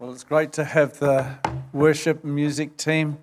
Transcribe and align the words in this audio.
Well, 0.00 0.12
it's 0.12 0.24
great 0.24 0.50
to 0.54 0.64
have 0.64 0.98
the 0.98 1.36
worship 1.74 2.24
music 2.24 2.78
team 2.78 3.18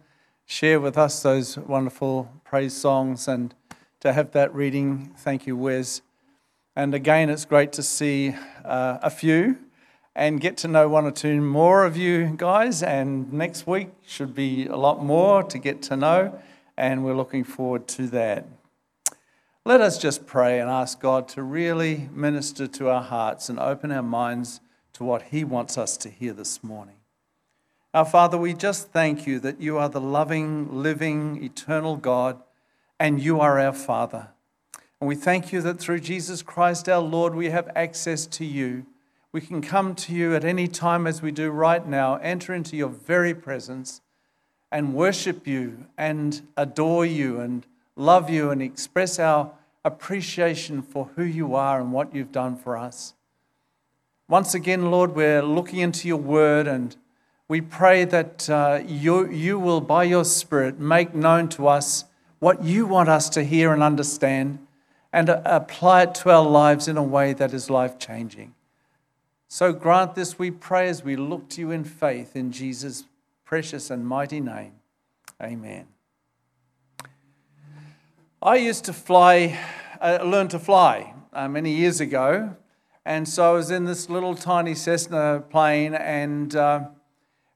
share 0.46 0.80
with 0.80 0.96
us 0.96 1.24
those 1.24 1.58
wonderful 1.58 2.32
praise 2.44 2.76
songs 2.76 3.28
and 3.28 3.56
to 4.02 4.14
have 4.14 4.30
that 4.34 4.54
reading. 4.54 5.12
Thank 5.18 5.48
you, 5.48 5.58
Wes. 5.58 6.04
And 6.76 6.94
again, 6.94 7.32
it's 7.32 7.46
great 7.46 7.72
to 7.74 7.82
see 7.82 8.36
uh, 8.64 9.00
a 9.02 9.10
few 9.10 9.58
and 10.16 10.40
get 10.40 10.56
to 10.58 10.68
know 10.68 10.88
one 10.88 11.06
or 11.06 11.12
two 11.12 11.42
more 11.42 11.84
of 11.84 11.98
you 11.98 12.36
guys. 12.38 12.84
And 12.84 13.34
next 13.34 13.66
week 13.66 13.90
should 14.06 14.36
be 14.36 14.68
a 14.68 14.78
lot 14.78 15.04
more 15.04 15.42
to 15.42 15.58
get 15.58 15.82
to 15.84 15.96
know, 15.98 16.40
and 16.78 17.04
we're 17.04 17.16
looking 17.16 17.44
forward 17.44 17.88
to 17.88 18.06
that. 18.10 18.46
Let 19.66 19.82
us 19.82 19.98
just 19.98 20.28
pray 20.28 20.60
and 20.60 20.70
ask 20.70 21.00
God 21.00 21.28
to 21.30 21.42
really 21.42 22.08
minister 22.14 22.68
to 22.68 22.90
our 22.90 23.02
hearts 23.02 23.50
and 23.50 23.58
open 23.58 23.92
our 23.92 24.04
minds 24.04 24.62
to 24.98 25.04
what 25.04 25.22
He 25.24 25.44
wants 25.44 25.78
us 25.78 25.96
to 25.98 26.10
hear 26.10 26.34
this 26.34 26.64
morning. 26.64 26.96
Our 27.94 28.04
Father, 28.04 28.36
we 28.36 28.56
just 28.56 28.92
thank 28.92 29.28
you 29.28 29.40
that 29.42 29.62
you 29.62 29.78
are 29.78 29.90
the 29.90 30.02
loving, 30.02 30.82
living, 30.82 31.44
eternal 31.44 31.98
God, 31.98 32.42
and 33.00 33.22
you 33.22 33.40
are 33.40 33.60
our 33.60 33.74
Father. 33.74 34.30
And 35.00 35.08
we 35.08 35.14
thank 35.14 35.54
you 35.54 35.62
that 35.62 35.80
through 35.80 36.00
Jesus 36.00 36.42
Christ 36.42 36.90
our 36.90 37.02
Lord, 37.02 37.36
we 37.36 37.52
have 37.52 37.70
access 37.76 38.26
to 38.26 38.44
you. 38.46 38.88
We 39.32 39.40
can 39.40 39.62
come 39.62 39.94
to 39.94 40.14
you 40.14 40.36
at 40.36 40.44
any 40.44 40.68
time 40.68 41.06
as 41.06 41.22
we 41.22 41.32
do 41.32 41.52
right 41.52 41.86
now, 41.86 42.16
enter 42.16 42.56
into 42.56 42.76
your 42.76 42.90
very 42.90 43.36
presence, 43.36 44.02
and 44.72 44.96
worship 44.96 45.46
you, 45.46 45.86
and 45.96 46.42
adore 46.58 47.06
you, 47.06 47.40
and 47.40 47.68
love 47.96 48.32
you, 48.32 48.50
and 48.50 48.64
express 48.64 49.20
our 49.20 49.52
appreciation 49.86 50.82
for 50.82 51.12
who 51.16 51.24
you 51.24 51.54
are 51.54 51.80
and 51.80 51.94
what 51.94 52.16
you've 52.16 52.32
done 52.32 52.56
for 52.56 52.76
us. 52.76 53.14
Once 54.30 54.54
again, 54.54 54.92
Lord, 54.92 55.16
we're 55.16 55.42
looking 55.42 55.80
into 55.80 56.06
your 56.06 56.18
word 56.18 56.68
and 56.68 56.98
we 57.48 57.62
pray 57.62 58.04
that 58.04 58.50
uh, 58.50 58.82
you, 58.86 59.26
you 59.30 59.58
will, 59.58 59.80
by 59.80 60.04
your 60.04 60.26
Spirit, 60.26 60.78
make 60.78 61.16
known 61.16 61.48
to 61.50 61.70
us 61.70 62.04
what 62.40 62.62
you 62.62 62.86
want 62.86 63.08
us 63.08 63.30
to 63.30 63.46
hear 63.46 63.72
and 63.72 63.82
understand 63.82 64.60
and 65.14 65.30
uh, 65.30 65.42
apply 65.46 66.04
it 66.04 66.16
to 66.16 66.30
our 66.30 66.46
lives 66.46 66.90
in 66.90 66.98
a 66.98 67.04
way 67.04 67.32
that 67.32 67.54
is 67.54 67.70
life 67.70 67.98
changing. 67.98 68.54
So 69.48 69.72
grant 69.72 70.16
this, 70.16 70.38
we 70.38 70.52
pray, 70.52 70.90
as 70.90 71.06
we 71.06 71.16
look 71.16 71.48
to 71.52 71.62
you 71.62 71.72
in 71.72 71.86
faith 71.86 72.36
in 72.36 72.52
Jesus' 72.52 73.06
precious 73.46 73.90
and 73.90 74.06
mighty 74.06 74.42
name. 74.42 74.74
Amen. 75.42 75.88
I 78.42 78.58
used 78.58 78.84
to 78.86 78.94
fly, 78.94 79.58
uh, 80.02 80.20
learn 80.22 80.50
to 80.50 80.60
fly 80.60 81.14
uh, 81.32 81.48
many 81.48 81.72
years 81.72 82.02
ago 82.02 82.58
and 83.08 83.26
so 83.26 83.52
I 83.52 83.54
was 83.54 83.72
in 83.72 83.86
this 83.86 84.10
little 84.10 84.36
tiny 84.36 84.76
Cessna 84.76 85.42
plane, 85.50 85.96
and, 85.96 86.54
uh, 86.54 86.90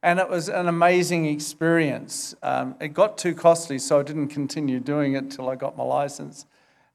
and 0.02 0.18
it 0.18 0.30
was 0.30 0.48
an 0.48 0.70
amazing 0.70 1.26
experience. 1.26 2.34
Um, 2.42 2.76
it 2.80 2.94
got 2.94 3.18
too 3.18 3.36
costly, 3.36 3.78
so 3.78 4.00
I 4.00 4.04
didn't 4.04 4.30
continue 4.30 4.80
doing 4.80 5.14
it 5.14 5.30
till 5.30 5.50
I 5.50 5.56
got 5.56 5.76
my 5.76 5.84
license. 5.84 6.46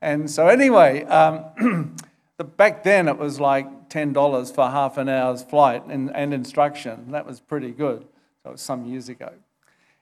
And 0.01 0.31
so, 0.31 0.49
anyway, 0.49 1.05
um, 1.05 1.97
the, 2.39 2.45
back 2.45 2.83
then 2.83 3.09
it 3.09 3.19
was 3.19 3.39
like 3.39 3.91
$10 3.91 4.55
for 4.55 4.71
half 4.71 4.97
an 4.97 5.11
hour's 5.11 5.43
flight 5.43 5.85
and, 5.85 6.11
and 6.17 6.33
instruction. 6.33 7.11
That 7.11 7.27
was 7.27 7.41
pretty 7.41 7.73
good. 7.73 8.07
So 8.43 8.53
was 8.53 8.63
some 8.63 8.87
years 8.87 9.11
ago. 9.11 9.33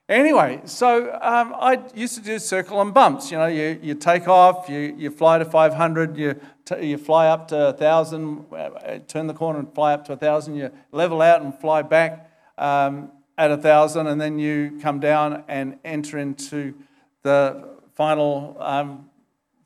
Anyway, 0.09 0.61
so 0.67 1.19
um, 1.23 1.55
I 1.59 1.83
used 1.95 2.15
to 2.17 2.21
do 2.21 2.39
circle 2.39 2.83
and 2.83 2.93
bumps. 2.93 3.31
You 3.31 3.39
know, 3.39 3.47
you, 3.47 3.79
you 3.83 3.95
take 3.95 4.29
off, 4.29 4.69
you, 4.69 4.95
you 4.99 5.11
fly 5.11 5.39
to 5.39 5.47
500, 5.47 6.19
you, 6.19 6.39
t- 6.67 6.87
you 6.87 6.99
fly 6.99 7.29
up 7.29 7.49
to 7.49 7.57
1,000, 7.57 8.45
uh, 8.53 8.99
turn 9.09 9.29
the 9.29 9.33
corner 9.33 9.61
and 9.61 9.75
fly 9.75 9.95
up 9.95 10.05
to 10.07 10.13
1,000, 10.13 10.57
you 10.57 10.71
level 10.93 11.23
out 11.23 11.41
and 11.41 11.59
fly 11.59 11.81
back 11.81 12.31
um, 12.59 13.11
at 13.39 13.49
1,000, 13.49 14.07
and 14.07 14.21
then 14.21 14.39
you 14.39 14.79
come 14.83 15.01
down 15.01 15.43
and 15.49 15.79
enter 15.87 16.19
into 16.19 16.75
the 17.23 17.67
final 17.95 18.59
um, 18.61 19.09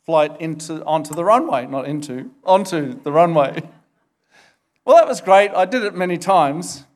flight 0.06 0.40
into, 0.40 0.84
onto 0.84 1.14
the 1.16 1.24
runway, 1.24 1.66
not 1.66 1.84
into, 1.84 2.30
onto 2.44 3.00
the 3.02 3.12
runway. 3.12 3.62
Well, 4.84 4.96
that 4.96 5.06
was 5.06 5.20
great. 5.20 5.50
I 5.50 5.66
did 5.66 5.82
it 5.82 5.94
many 5.94 6.16
times. 6.16 6.86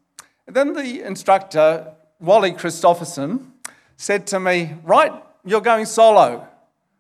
And 0.47 0.57
then 0.57 0.73
the 0.73 1.03
instructor 1.03 1.93
Wally 2.23 2.53
Christopherson 2.53 3.53
said 3.97 4.27
to 4.29 4.41
me, 4.41 4.77
Right, 4.85 5.13
you're 5.45 5.61
going 5.61 5.87
solo. 5.87 6.41
I 6.41 6.49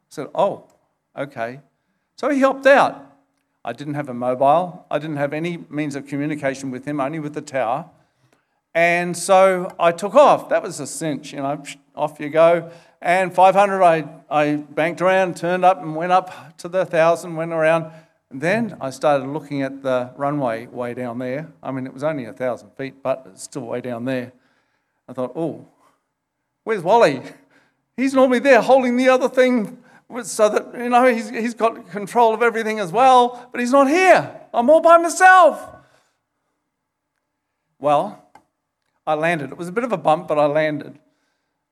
said, 0.08 0.26
Oh, 0.34 0.66
okay. 1.16 1.60
So 2.16 2.28
he 2.28 2.40
helped 2.40 2.66
out. 2.66 3.08
I 3.64 3.72
didn't 3.72 3.94
have 3.94 4.08
a 4.08 4.14
mobile, 4.14 4.84
I 4.90 4.98
didn't 4.98 5.18
have 5.18 5.32
any 5.32 5.64
means 5.70 5.94
of 5.94 6.06
communication 6.08 6.72
with 6.72 6.84
him, 6.84 7.00
only 7.00 7.20
with 7.20 7.34
the 7.34 7.40
tower. 7.40 7.88
And 8.74 9.16
so 9.16 9.72
I 9.78 9.92
took 9.92 10.14
off. 10.14 10.48
That 10.48 10.62
was 10.62 10.80
a 10.80 10.86
cinch, 10.86 11.32
you 11.32 11.38
know, 11.38 11.62
off 11.94 12.18
you 12.18 12.28
go. 12.28 12.70
And 13.00 13.32
500, 13.32 13.82
I, 13.82 14.08
I 14.30 14.56
banked 14.56 15.00
around, 15.00 15.36
turned 15.36 15.64
up, 15.64 15.80
and 15.80 15.94
went 15.94 16.10
up 16.10 16.56
to 16.58 16.68
the 16.68 16.78
1,000, 16.78 17.36
went 17.36 17.52
around. 17.52 17.92
And 18.30 18.40
then 18.40 18.76
I 18.80 18.90
started 18.90 19.26
looking 19.26 19.62
at 19.62 19.82
the 19.82 20.10
runway 20.16 20.66
way 20.66 20.94
down 20.94 21.18
there. 21.18 21.52
I 21.62 21.70
mean, 21.70 21.86
it 21.86 21.92
was 21.92 22.02
only 22.02 22.24
1,000 22.24 22.70
feet, 22.70 23.02
but 23.02 23.26
it's 23.30 23.42
still 23.42 23.62
way 23.66 23.80
down 23.80 24.06
there. 24.06 24.32
I 25.08 25.12
thought, 25.12 25.32
oh, 25.34 25.66
where's 26.64 26.82
Wally? 26.82 27.22
He's 27.96 28.14
normally 28.14 28.38
there 28.38 28.60
holding 28.60 28.96
the 28.96 29.08
other 29.08 29.28
thing 29.28 29.78
so 30.22 30.48
that, 30.48 30.74
you 30.74 30.88
know, 30.88 31.06
he's, 31.06 31.30
he's 31.30 31.54
got 31.54 31.90
control 31.90 32.34
of 32.34 32.42
everything 32.42 32.78
as 32.78 32.92
well, 32.92 33.48
but 33.50 33.60
he's 33.60 33.72
not 33.72 33.88
here. 33.88 34.40
I'm 34.52 34.68
all 34.68 34.80
by 34.80 34.98
myself. 34.98 35.60
Well, 37.78 38.22
I 39.06 39.14
landed. 39.14 39.50
It 39.50 39.56
was 39.56 39.68
a 39.68 39.72
bit 39.72 39.84
of 39.84 39.92
a 39.92 39.96
bump, 39.96 40.28
but 40.28 40.38
I 40.38 40.46
landed. 40.46 40.98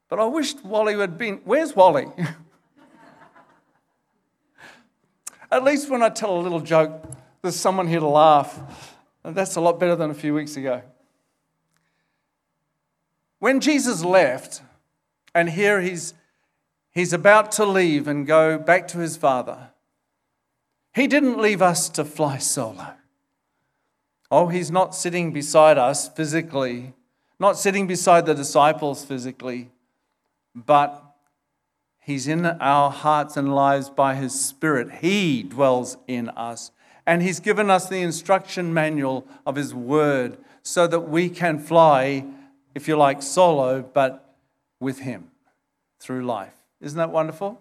But 0.08 0.18
I 0.18 0.24
wished 0.24 0.64
Wally 0.64 0.98
had 0.98 1.16
been. 1.16 1.40
Where's 1.44 1.76
Wally? 1.76 2.06
At 5.52 5.62
least 5.62 5.90
when 5.90 6.02
I 6.02 6.08
tell 6.08 6.38
a 6.38 6.40
little 6.40 6.60
joke, 6.60 7.04
there's 7.42 7.56
someone 7.56 7.86
here 7.86 8.00
to 8.00 8.08
laugh. 8.08 8.58
And 9.22 9.36
that's 9.36 9.56
a 9.56 9.60
lot 9.60 9.78
better 9.78 9.94
than 9.94 10.10
a 10.10 10.14
few 10.14 10.34
weeks 10.34 10.56
ago. 10.56 10.82
When 13.40 13.60
Jesus 13.60 14.04
left, 14.04 14.60
and 15.34 15.48
here 15.48 15.80
he's, 15.80 16.12
he's 16.90 17.14
about 17.14 17.50
to 17.52 17.64
leave 17.64 18.06
and 18.06 18.26
go 18.26 18.58
back 18.58 18.86
to 18.88 18.98
his 18.98 19.16
Father, 19.16 19.70
he 20.94 21.06
didn't 21.06 21.40
leave 21.40 21.62
us 21.62 21.88
to 21.90 22.04
fly 22.04 22.36
solo. 22.36 22.94
Oh, 24.30 24.48
he's 24.48 24.70
not 24.70 24.94
sitting 24.94 25.32
beside 25.32 25.78
us 25.78 26.08
physically, 26.08 26.92
not 27.38 27.56
sitting 27.56 27.86
beside 27.86 28.26
the 28.26 28.34
disciples 28.34 29.04
physically, 29.06 29.70
but 30.54 31.02
he's 31.98 32.28
in 32.28 32.44
our 32.44 32.90
hearts 32.90 33.38
and 33.38 33.54
lives 33.54 33.88
by 33.88 34.16
his 34.16 34.38
Spirit. 34.38 34.98
He 35.00 35.42
dwells 35.42 35.96
in 36.06 36.28
us. 36.30 36.72
And 37.06 37.22
he's 37.22 37.40
given 37.40 37.70
us 37.70 37.88
the 37.88 38.02
instruction 38.02 38.74
manual 38.74 39.26
of 39.46 39.56
his 39.56 39.74
word 39.74 40.36
so 40.62 40.86
that 40.86 41.08
we 41.08 41.30
can 41.30 41.58
fly 41.58 42.26
if 42.74 42.88
you 42.88 42.96
like, 42.96 43.22
solo, 43.22 43.82
but 43.82 44.36
with 44.78 45.00
Him 45.00 45.30
through 45.98 46.24
life. 46.24 46.54
Isn't 46.80 46.98
that 46.98 47.10
wonderful? 47.10 47.60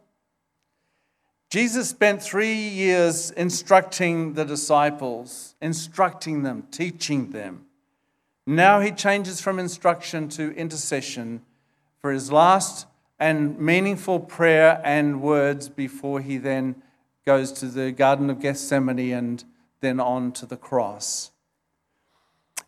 Jesus 1.49 1.89
spent 1.89 2.21
three 2.21 2.53
years 2.53 3.31
instructing 3.31 4.33
the 4.33 4.45
disciples, 4.45 5.55
instructing 5.61 6.43
them, 6.43 6.67
teaching 6.69 7.31
them. 7.31 7.65
Now 8.45 8.81
he 8.81 8.91
changes 8.91 9.41
from 9.41 9.57
instruction 9.57 10.29
to 10.29 10.55
intercession 10.55 11.41
for 12.01 12.11
his 12.11 12.31
last 12.31 12.85
and 13.19 13.59
meaningful 13.59 14.19
prayer 14.19 14.79
and 14.83 15.21
words 15.21 15.69
before 15.69 16.21
he 16.21 16.37
then 16.37 16.81
goes 17.25 17.51
to 17.53 17.65
the 17.65 17.91
Garden 17.91 18.29
of 18.29 18.39
Gethsemane 18.39 19.11
and 19.11 19.43
then 19.81 19.99
on 19.99 20.31
to 20.33 20.45
the 20.45 20.57
cross. 20.57 21.31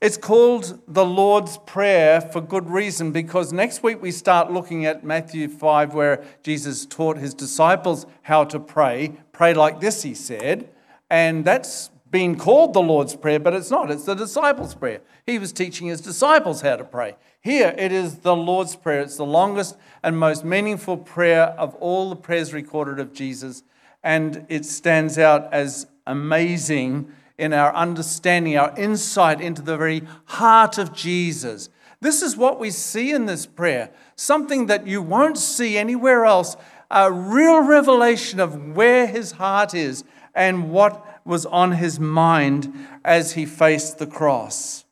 It's 0.02 0.18
called 0.18 0.82
the 0.88 1.06
Lord's 1.06 1.60
Prayer 1.60 2.22
for 2.22 2.42
good 2.42 2.68
reason 2.72 3.12
because 3.12 3.54
next 3.54 3.84
week 3.84 4.02
we 4.02 4.10
start 4.10 4.52
looking 4.52 4.84
at 4.84 5.04
Matthew 5.04 5.48
5, 5.48 5.94
where 5.94 6.24
Jesus 6.42 6.88
taught 6.88 7.20
his 7.20 7.36
disciples 7.36 8.08
how 8.24 8.46
to 8.46 8.60
pray. 8.60 9.14
Pray 9.32 9.54
like 9.54 9.80
this, 9.80 10.02
he 10.02 10.16
said. 10.16 10.72
And 11.12 11.46
that's 11.46 11.92
been 12.10 12.36
called 12.36 12.74
the 12.74 12.82
Lord's 12.82 13.16
Prayer, 13.16 13.40
but 13.40 13.54
it's 13.54 13.70
not. 13.70 13.92
It's 13.92 14.06
the 14.06 14.16
disciples' 14.16 14.74
prayer. 14.74 15.02
He 15.28 15.38
was 15.38 15.54
teaching 15.54 15.86
his 15.86 16.02
disciples 16.02 16.62
how 16.62 16.78
to 16.78 16.84
pray. 16.84 17.16
Here 17.40 17.76
it 17.78 17.92
is 17.92 18.18
the 18.18 18.36
Lord's 18.36 18.76
Prayer. 18.76 19.02
It's 19.02 19.18
the 19.18 19.24
longest 19.24 19.78
and 20.02 20.18
most 20.18 20.44
meaningful 20.44 20.98
prayer 20.98 21.50
of 21.60 21.76
all 21.76 22.10
the 22.10 22.16
prayers 22.16 22.54
recorded 22.54 23.00
of 23.00 23.14
Jesus. 23.14 23.62
And 24.04 24.48
it 24.50 24.66
stands 24.66 25.20
out 25.20 25.54
as 25.54 25.86
amazing 26.08 27.14
in 27.42 27.54
our 27.54 27.74
understanding, 27.74 28.56
our 28.56 28.72
insight 28.78 29.42
into 29.42 29.64
the 29.64 29.76
very 29.76 30.04
heart 30.26 30.78
of 30.78 30.94
Jesus. 30.94 31.70
This 32.00 32.22
is 32.22 32.38
what 32.38 32.60
we 32.60 32.70
see 32.70 33.12
in 33.12 33.26
this 33.26 33.48
prayer 33.48 33.90
something 34.16 34.68
that 34.68 34.86
you 34.86 35.02
won't 35.02 35.40
see 35.40 35.76
anywhere 35.76 36.24
else 36.24 36.56
a 36.92 37.12
real 37.12 37.64
revelation 37.64 38.40
of 38.40 38.76
where 38.76 39.08
his 39.08 39.32
heart 39.32 39.74
is 39.74 40.04
and 40.36 40.72
what 40.72 41.22
was 41.26 41.48
on 41.48 41.72
his 41.72 42.00
mind 42.00 42.72
as 43.04 43.32
he 43.34 43.46
faced 43.46 43.98
the 43.98 44.06
cross. 44.08 44.86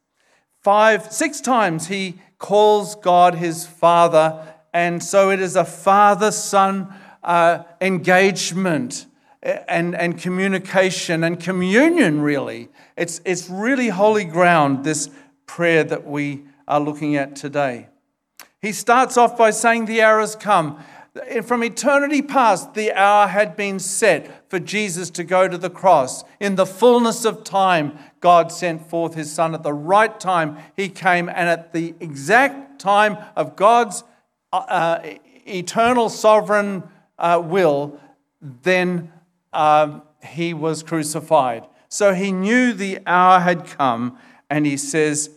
five, 0.63 1.12
six 1.13 1.40
times 1.42 1.88
he 1.88 2.16
calls 2.40 2.96
God 2.96 3.36
his 3.36 3.68
Father. 3.68 4.56
And 4.74 5.04
so 5.04 5.30
it 5.30 5.40
is 5.40 5.56
a 5.56 5.66
father 5.66 6.31
son 6.31 6.94
uh, 7.24 7.63
engagement 7.81 9.06
and, 9.41 9.95
and 9.95 10.18
communication 10.18 11.24
and 11.24 11.39
communion, 11.39 12.21
really. 12.21 12.69
It's, 12.97 13.21
it's 13.25 13.50
really 13.50 13.89
holy 13.89 14.25
ground, 14.25 14.83
this 14.83 15.09
prayer 15.45 15.83
that 15.86 16.06
we 16.06 16.44
are 16.68 16.80
looking 16.80 17.15
at 17.15 17.36
today. 17.36 17.88
He 18.62 18.71
starts 18.74 19.18
off 19.18 19.38
by 19.38 19.51
saying, 19.51 19.86
The 19.86 20.01
hour 20.01 20.19
has 20.19 20.36
come. 20.36 20.83
From 21.44 21.63
eternity 21.63 22.21
past, 22.21 22.75
the 22.75 22.94
hour 22.94 23.27
had 23.27 23.56
been 23.56 23.80
set 23.80 24.50
for 24.50 24.59
Jesus 24.59 25.09
to 25.12 25.24
go 25.24 25.47
to 25.47 25.57
the 25.57 25.69
cross. 25.69 26.24
In 26.39 26.56
the 26.56 26.65
fullness 26.65 27.25
of 27.25 27.44
time, 27.44 27.97
God 28.19 28.51
sent 28.51 28.89
forth 28.89 29.15
his 29.15 29.31
Son. 29.31 29.56
At 29.56 29.63
the 29.63 29.74
right 29.74 30.19
time, 30.19 30.57
he 30.75 30.88
came, 30.88 31.27
and 31.27 31.50
at 31.50 31.74
the 31.74 31.95
exact 32.00 32.80
time 32.80 33.18
of 33.36 33.56
God's 33.56 34.03
uh, 34.53 34.57
uh 34.57 35.13
eternal 35.47 36.09
sovereign 36.09 36.83
uh, 37.18 37.41
will, 37.44 38.00
then 38.41 39.12
uh, 39.54 40.00
he 40.24 40.54
was 40.54 40.84
crucified. 40.84 41.66
So 41.88 42.13
he 42.13 42.31
knew 42.31 42.74
the 42.74 43.00
hour 43.06 43.40
had 43.40 43.66
come, 43.66 44.18
and 44.50 44.66
he 44.66 44.78
says, 44.78 45.31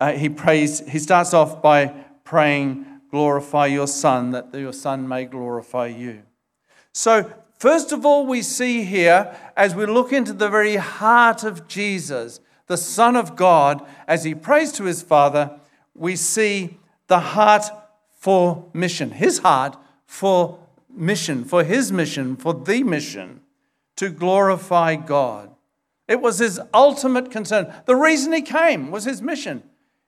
uh, 0.00 0.12
he 0.12 0.28
prays, 0.28 0.80
he 0.88 0.98
starts 0.98 1.34
off 1.34 1.60
by 1.60 1.88
praying, 2.24 2.86
Glorify 3.10 3.66
your 3.66 3.88
Son, 3.88 4.30
that 4.30 4.54
your 4.54 4.72
Son 4.72 5.08
may 5.08 5.24
glorify 5.24 5.88
you. 5.88 6.22
So, 6.92 7.32
first 7.58 7.90
of 7.90 8.06
all, 8.06 8.24
we 8.24 8.40
see 8.40 8.84
here, 8.84 9.36
as 9.56 9.74
we 9.74 9.84
look 9.84 10.12
into 10.12 10.32
the 10.32 10.48
very 10.48 10.76
heart 10.76 11.42
of 11.42 11.66
Jesus, 11.66 12.40
the 12.68 12.76
Son 12.76 13.16
of 13.16 13.34
God, 13.34 13.84
as 14.06 14.22
he 14.22 14.34
prays 14.34 14.70
to 14.72 14.84
his 14.84 15.02
Father, 15.02 15.58
we 15.92 16.14
see 16.14 16.78
the 17.08 17.18
heart 17.18 17.64
for 18.16 18.70
mission, 18.72 19.10
his 19.10 19.38
heart 19.38 19.76
for 20.06 20.58
mission, 20.94 21.44
for 21.44 21.64
his 21.64 21.92
mission, 21.92 22.36
for 22.36 22.54
the 22.54 22.82
mission 22.82 23.40
to 23.96 24.10
glorify 24.10 24.96
God. 24.96 25.50
It 26.08 26.20
was 26.20 26.38
his 26.38 26.60
ultimate 26.74 27.30
concern. 27.30 27.72
The 27.86 27.96
reason 27.96 28.32
he 28.32 28.42
came 28.42 28.90
was 28.90 29.04
his 29.04 29.22
mission. 29.22 29.62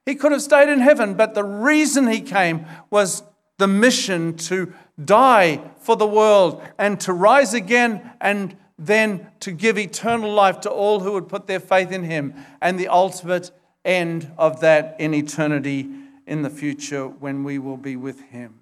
He 0.05 0.15
could 0.15 0.33
have 0.33 0.43
stayed 0.43 0.69
in 0.69 0.81
heaven, 0.81 1.15
but 1.15 1.35
the 1.35 1.45
reason 1.45 2.09
he 2.09 2.21
came 2.21 2.67
was 2.91 3.23
the 3.59 3.69
mission 3.69 4.37
to 4.37 4.73
die 5.05 5.61
for 5.79 5.97
the 5.97 6.07
world 6.07 6.61
and 6.79 6.99
to 7.01 7.13
rise 7.13 7.55
again 7.55 8.13
and 8.21 8.57
then 8.79 9.29
to 9.41 9.53
give 9.53 9.79
eternal 9.79 10.33
life 10.33 10.61
to 10.61 10.71
all 10.71 11.01
who 11.01 11.13
would 11.13 11.29
put 11.29 11.47
their 11.47 11.61
faith 11.61 11.93
in 11.93 12.03
him 12.03 12.35
and 12.61 12.79
the 12.79 12.89
ultimate 12.89 13.53
end 13.85 14.33
of 14.37 14.61
that 14.61 14.97
in 14.99 15.15
eternity 15.15 15.89
in 16.27 16.43
the 16.43 16.51
future 16.51 17.07
when 17.07 17.45
we 17.45 17.59
will 17.59 17.77
be 17.77 17.95
with 17.95 18.21
him. 18.23 18.62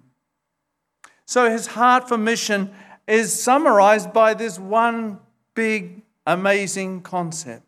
So 1.31 1.49
his 1.49 1.67
heart 1.67 2.09
for 2.09 2.17
mission 2.17 2.71
is 3.07 3.41
summarized 3.41 4.11
by 4.11 4.33
this 4.33 4.59
one 4.59 5.17
big, 5.55 6.01
amazing 6.27 7.03
concept. 7.03 7.63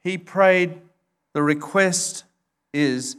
He 0.00 0.18
prayed, 0.18 0.80
the 1.34 1.42
request 1.44 2.24
is 2.72 3.16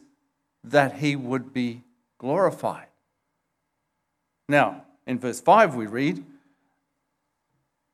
that 0.62 0.98
he 0.98 1.16
would 1.16 1.54
be 1.54 1.84
glorified. 2.18 2.88
Now, 4.50 4.84
in 5.08 5.20
verse 5.20 5.40
5, 5.40 5.74
we 5.74 5.88
read, 5.88 6.26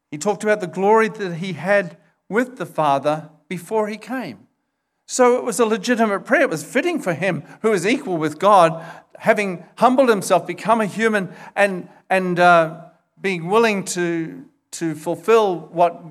he 0.09 0.17
talked 0.17 0.41
about 0.43 0.61
the 0.61 0.65
glory 0.65 1.09
that 1.09 1.35
he 1.35 1.53
had 1.53 1.95
with 2.27 2.57
the 2.57 2.65
Father 2.65 3.29
before 3.47 3.87
he 3.87 3.97
came. 3.97 4.47
So 5.11 5.35
it 5.35 5.43
was 5.43 5.59
a 5.59 5.65
legitimate 5.65 6.21
prayer. 6.21 6.43
It 6.43 6.49
was 6.49 6.63
fitting 6.63 7.01
for 7.01 7.13
him, 7.13 7.43
who 7.63 7.73
is 7.73 7.85
equal 7.85 8.15
with 8.15 8.39
God, 8.39 8.81
having 9.19 9.65
humbled 9.75 10.07
himself, 10.07 10.47
become 10.47 10.79
a 10.79 10.85
human, 10.85 11.33
and, 11.53 11.89
and 12.09 12.39
uh, 12.39 12.85
being 13.19 13.49
willing 13.49 13.83
to, 13.87 14.45
to 14.71 14.95
fulfill 14.95 15.67
what 15.73 16.01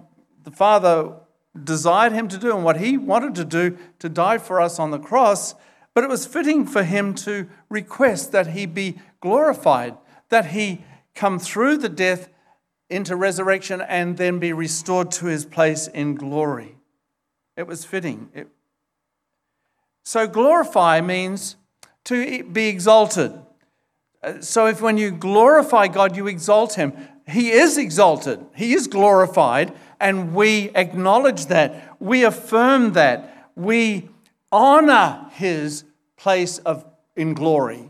the 0.44 0.50
Father 0.50 1.14
desired 1.64 2.12
him 2.12 2.28
to 2.28 2.36
do 2.36 2.54
and 2.54 2.62
what 2.62 2.76
he 2.76 2.98
wanted 2.98 3.34
to 3.36 3.44
do 3.46 3.78
to 4.00 4.10
die 4.10 4.36
for 4.36 4.60
us 4.60 4.78
on 4.78 4.90
the 4.90 4.98
cross. 4.98 5.54
But 5.94 6.04
it 6.04 6.10
was 6.10 6.26
fitting 6.26 6.66
for 6.66 6.82
him 6.82 7.14
to 7.14 7.48
request 7.70 8.32
that 8.32 8.48
he 8.48 8.66
be 8.66 8.98
glorified, 9.22 9.96
that 10.28 10.48
he 10.48 10.84
come 11.14 11.38
through 11.38 11.78
the 11.78 11.88
death 11.88 12.28
into 12.90 13.16
resurrection 13.16 13.80
and 13.80 14.18
then 14.18 14.38
be 14.38 14.52
restored 14.52 15.10
to 15.12 15.24
his 15.24 15.46
place 15.46 15.88
in 15.88 16.16
glory. 16.16 16.76
It 17.56 17.66
was 17.66 17.86
fitting. 17.86 18.28
It... 18.34 18.48
so, 20.02 20.26
glorify 20.26 21.00
means 21.00 21.56
to 22.04 22.42
be 22.44 22.68
exalted. 22.68 23.32
Uh, 24.22 24.40
so, 24.40 24.66
if 24.66 24.80
when 24.80 24.98
you 24.98 25.10
glorify 25.10 25.88
God, 25.88 26.16
you 26.16 26.26
exalt 26.26 26.74
Him, 26.74 26.92
He 27.28 27.50
is 27.50 27.76
exalted, 27.76 28.44
He 28.54 28.72
is 28.72 28.86
glorified, 28.86 29.72
and 30.00 30.34
we 30.34 30.70
acknowledge 30.74 31.46
that. 31.46 31.96
We 32.00 32.24
affirm 32.24 32.94
that. 32.94 33.50
We 33.54 34.08
honor 34.50 35.26
His 35.32 35.84
place 36.16 36.58
of, 36.58 36.84
in 37.16 37.34
glory. 37.34 37.84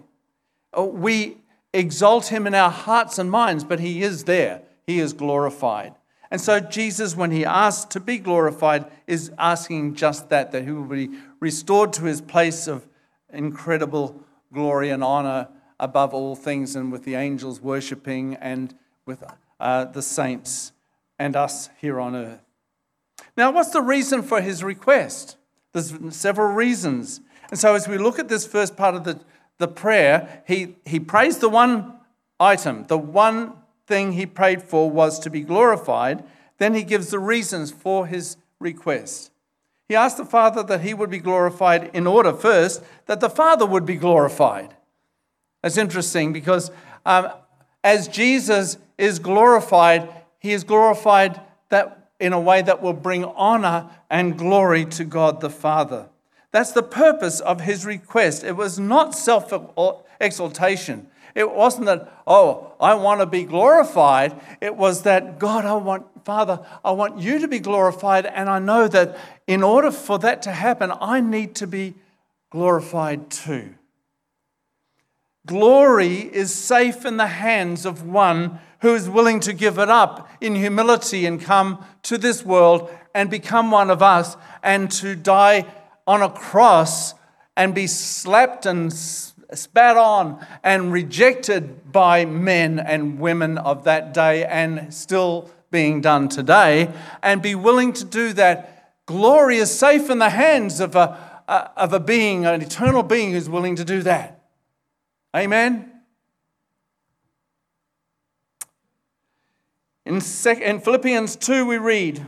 Uh, 0.77 0.85
we 0.85 1.39
exalt 1.73 2.27
Him 2.27 2.47
in 2.47 2.55
our 2.55 2.71
hearts 2.71 3.19
and 3.19 3.31
minds, 3.31 3.65
but 3.65 3.81
He 3.81 4.03
is 4.03 4.25
there, 4.25 4.63
He 4.87 4.99
is 4.99 5.13
glorified. 5.13 5.95
And 6.31 6.41
so, 6.41 6.61
Jesus, 6.61 7.17
when 7.17 7.31
He 7.31 7.45
asks 7.45 7.85
to 7.87 8.01
be 8.01 8.19
glorified, 8.19 8.87
is 9.07 9.33
asking 9.39 9.97
just 9.97 10.29
that, 10.29 10.53
that 10.53 10.65
He 10.65 10.71
will 10.71 10.85
be 10.85 11.11
restored 11.41 11.93
to 11.95 12.05
His 12.05 12.21
place 12.21 12.69
of 12.69 12.87
incredible 13.33 14.23
glory 14.53 14.91
and 14.91 15.03
honor 15.03 15.49
above 15.79 16.15
all 16.15 16.37
things, 16.37 16.77
and 16.77 16.93
with 16.93 17.05
the 17.05 17.15
angels 17.15 17.61
worshiping, 17.61 18.35
and 18.35 18.75
with 19.07 19.25
uh, 19.59 19.85
the 19.87 20.03
saints 20.03 20.73
and 21.19 21.37
us 21.37 21.69
here 21.81 22.01
on 22.01 22.15
earth. 22.15 22.41
Now, 23.37 23.51
what's 23.51 23.71
the 23.71 23.83
reason 23.83 24.23
for 24.23 24.41
his 24.41 24.65
request? 24.65 25.37
There's 25.73 25.95
several 26.11 26.53
reasons. 26.53 27.21
And 27.51 27.59
so, 27.59 27.75
as 27.75 27.89
we 27.89 27.99
look 27.99 28.19
at 28.19 28.29
this 28.29 28.47
first 28.47 28.77
part 28.77 28.95
of 28.95 29.05
the, 29.05 29.21
the 29.59 29.69
prayer, 29.69 30.43
he, 30.47 30.77
he 30.85 31.01
prays 31.01 31.39
the 31.39 31.49
one 31.49 31.95
item, 32.39 32.85
the 32.89 32.99
one 32.99 33.55
thing 33.91 34.13
he 34.13 34.25
prayed 34.25 34.63
for 34.63 34.89
was 34.89 35.19
to 35.19 35.29
be 35.29 35.43
glorified. 35.43 36.25
Then 36.59 36.75
he 36.75 36.85
gives 36.85 37.11
the 37.11 37.19
reasons 37.19 37.71
for 37.73 38.07
his 38.07 38.37
request. 38.61 39.33
He 39.89 39.97
asked 39.97 40.17
the 40.17 40.25
Father 40.25 40.63
that 40.63 40.83
he 40.83 40.95
would 40.95 41.11
be 41.11 41.19
glorified 41.19 41.91
in 41.93 42.07
order, 42.07 42.33
first, 42.33 42.83
that 43.07 43.19
the 43.19 43.29
Father 43.29 43.67
would 43.67 43.85
be 43.85 43.97
glorified. 43.97 44.77
That's 45.63 45.77
interesting 45.77 46.33
because 46.33 46.71
um, 47.05 47.31
as 47.83 48.07
Jesus 48.07 48.79
is 48.97 49.19
glorified, 49.19 50.09
he 50.39 50.53
is 50.53 50.63
glorified 50.63 51.41
that 51.71 52.13
in 52.21 52.33
a 52.33 52.41
way 52.41 52.63
that 52.63 52.81
will 52.81 52.93
bring 52.93 53.25
honor 53.25 53.91
and 54.09 54.39
glory 54.39 54.85
to 54.85 55.05
God 55.05 55.41
the 55.41 55.51
Father. 55.51 56.09
That's 56.53 56.73
the 56.73 56.83
purpose 56.85 57.41
of 57.41 57.63
his 57.63 57.85
request. 57.85 58.45
It 58.45 58.57
was 58.57 58.79
not 58.79 59.17
self 59.17 59.53
exaltation. 60.21 61.09
It 61.35 61.51
wasn't 61.51 61.87
that, 61.87 62.23
oh, 62.27 62.75
I 62.81 62.95
want 62.95 63.21
to 63.21 63.27
be 63.27 63.45
glorified. 63.45 64.39
It 64.61 64.77
was 64.77 65.03
that, 65.03 65.39
God, 65.39 65.65
I 65.65 65.75
want, 65.75 66.07
Father, 66.25 66.65
I 66.85 66.93
want 66.93 67.21
you 67.21 67.39
to 67.39 67.49
be 67.49 67.61
glorified. 67.61 68.27
And 68.27 68.49
I 68.49 68.59
know 68.59 68.89
that 68.89 69.17
in 69.47 69.63
order 69.63 69.91
for 69.91 70.19
that 70.19 70.43
to 70.43 70.53
happen, 70.53 70.93
I 71.01 71.21
need 71.21 71.55
to 71.57 71.67
be 71.67 71.95
glorified 72.51 73.31
too. 73.31 73.75
Glory 75.47 76.19
is 76.19 76.55
safe 76.55 77.05
in 77.05 77.17
the 77.17 77.27
hands 77.27 77.87
of 77.87 78.07
one 78.07 78.61
who 78.81 78.95
is 78.95 79.09
willing 79.09 79.41
to 79.41 79.53
give 79.53 79.79
it 79.79 79.89
up 79.89 80.29
in 80.41 80.55
humility 80.55 81.27
and 81.27 81.41
come 81.41 81.85
to 82.03 82.19
this 82.19 82.45
world 82.45 82.91
and 83.15 83.31
become 83.31 83.71
one 83.71 83.91
of 83.91 84.03
us 84.03 84.37
and 84.63 84.91
to 84.91 85.15
die 85.15 85.67
on 86.07 86.23
a 86.23 86.31
cross 86.31 87.15
and 87.57 87.75
be 87.75 87.87
slapped 87.87 88.67
and 88.67 88.93
spat 89.55 89.97
on 89.97 90.45
and 90.63 90.93
rejected 90.93 91.93
by 91.93 92.25
men 92.25 92.79
and 92.79 93.19
women 93.19 93.59
of 93.59 93.85
that 93.85 94.15
day 94.15 94.45
and 94.45 94.93
still 94.93 95.51
being 95.71 96.01
done 96.01 96.29
today, 96.29 96.93
and 97.23 97.41
be 97.41 97.55
willing 97.55 97.93
to 97.93 98.05
do 98.05 98.33
that. 98.33 98.93
Glory 99.07 99.57
is 99.57 99.77
safe 99.77 100.11
in 100.11 100.19
the 100.19 100.31
hands 100.31 100.81
of 100.81 100.97
a, 100.97 101.17
of 101.77 101.93
a 101.93 102.01
being, 102.01 102.45
an 102.45 102.61
eternal 102.61 103.03
being 103.03 103.33
who's 103.33 103.49
willing 103.49 103.77
to 103.77 103.85
do 103.85 104.03
that. 104.03 104.43
Amen? 105.35 105.91
In, 110.05 110.17
in 110.17 110.81
Philippians 110.81 111.37
2, 111.37 111.67
we 111.67 111.79
read 111.79 112.27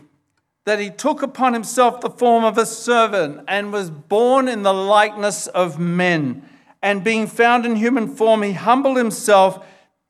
that 0.64 0.78
he 0.78 0.90
took 0.90 1.22
upon 1.22 1.52
himself 1.52 2.00
the 2.00 2.10
form 2.10 2.44
of 2.44 2.56
a 2.56 2.66
servant 2.66 3.40
and 3.48 3.72
was 3.72 3.90
born 3.90 4.46
in 4.46 4.62
the 4.62 4.72
likeness 4.72 5.48
of 5.48 5.80
men 5.80 6.48
and 6.82 7.04
being 7.04 7.26
found 7.26 7.64
in 7.64 7.76
human 7.76 8.08
form, 8.08 8.42
he 8.42 8.52
humbled 8.52 8.96
himself 8.96 9.64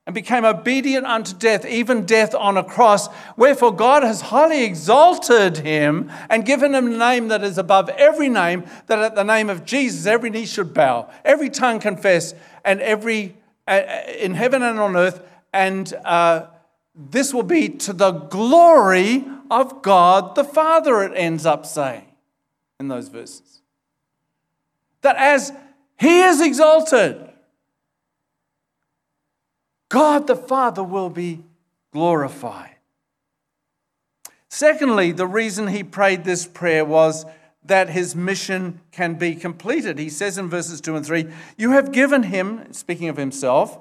and 0.07 0.15
became 0.15 0.45
obedient 0.45 1.07
unto 1.07 1.33
death, 1.37 1.65
even 1.65 2.05
death 2.05 2.35
on 2.35 2.57
a 2.57 2.65
cross. 2.65 3.09
Wherefore 3.37 3.73
God 3.73 4.03
has 4.03 4.21
highly 4.21 4.65
exalted 4.65 5.59
him 5.59 6.11
and 6.29 6.45
given 6.45 6.75
him 6.75 6.95
a 6.95 6.97
name 6.97 7.29
that 7.29 7.45
is 7.45 7.57
above 7.57 7.89
every 7.91 8.29
name, 8.29 8.65
that 8.87 8.99
at 8.99 9.15
the 9.15 9.23
name 9.23 9.49
of 9.49 9.65
Jesus 9.65 10.07
every 10.07 10.31
knee 10.31 10.47
should 10.47 10.75
bow, 10.75 11.09
every 11.25 11.51
tongue 11.51 11.79
confess, 11.79 12.35
and 12.65 12.81
every 12.81 13.37
uh, 13.69 13.83
in 14.19 14.35
heaven 14.35 14.63
and 14.63 14.81
on 14.81 14.97
earth, 14.97 15.23
and 15.53 15.95
uh, 16.05 16.47
this 16.95 17.33
will 17.33 17.45
be 17.45 17.69
to 17.69 17.93
the 17.93 18.11
glory 18.11 19.25
of 19.51 19.83
God 19.83 20.35
the 20.35 20.45
Father, 20.45 21.03
it 21.03 21.13
ends 21.15 21.47
up 21.47 21.65
saying 21.65 22.07
in 22.81 22.89
those 22.89 23.09
verses. 23.09 23.61
That 25.03 25.17
as 25.17 25.53
He 26.03 26.23
is 26.23 26.41
exalted, 26.41 27.31
God 29.89 30.27
the 30.27 30.35
Father 30.35 30.83
will 30.83 31.11
be 31.11 31.45
glorified. 31.93 32.75
Secondly, 34.49 35.13
the 35.13 35.29
reason 35.29 35.69
he 35.69 35.85
prayed 35.85 36.25
this 36.25 36.45
prayer 36.45 36.85
was 36.85 37.25
that 37.65 37.91
his 37.91 38.17
mission 38.17 38.81
can 38.91 39.15
be 39.15 39.37
completed. 39.37 40.01
He 40.01 40.09
says 40.09 40.39
in 40.39 40.51
verses 40.51 40.81
2 40.81 40.97
and 40.97 41.07
3 41.07 41.27
You 41.57 41.71
have 41.71 41.93
given 41.93 42.25
him, 42.25 42.73
speaking 42.73 43.09
of 43.09 43.17
himself, 43.17 43.79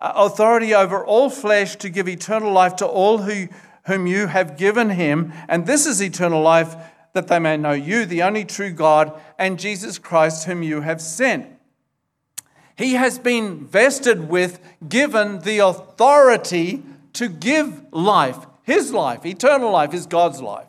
authority 0.00 0.72
over 0.76 1.04
all 1.04 1.28
flesh 1.28 1.74
to 1.76 1.90
give 1.90 2.06
eternal 2.08 2.52
life 2.52 2.76
to 2.76 2.86
all 2.86 3.18
who, 3.18 3.48
whom 3.86 4.06
you 4.06 4.28
have 4.28 4.56
given 4.56 4.90
him. 4.90 5.32
And 5.48 5.66
this 5.66 5.86
is 5.86 6.00
eternal 6.00 6.40
life, 6.40 6.76
that 7.14 7.26
they 7.26 7.40
may 7.40 7.56
know 7.56 7.72
you, 7.72 8.06
the 8.06 8.22
only 8.22 8.44
true 8.44 8.70
God, 8.70 9.20
and 9.40 9.58
Jesus 9.58 9.98
Christ, 9.98 10.44
whom 10.44 10.62
you 10.62 10.82
have 10.82 11.02
sent. 11.02 11.53
He 12.76 12.94
has 12.94 13.18
been 13.18 13.66
vested 13.66 14.28
with, 14.28 14.58
given 14.88 15.40
the 15.40 15.58
authority 15.58 16.82
to 17.14 17.28
give 17.28 17.92
life. 17.92 18.46
His 18.62 18.92
life, 18.92 19.24
eternal 19.24 19.70
life, 19.70 19.94
is 19.94 20.06
God's 20.06 20.40
life. 20.40 20.66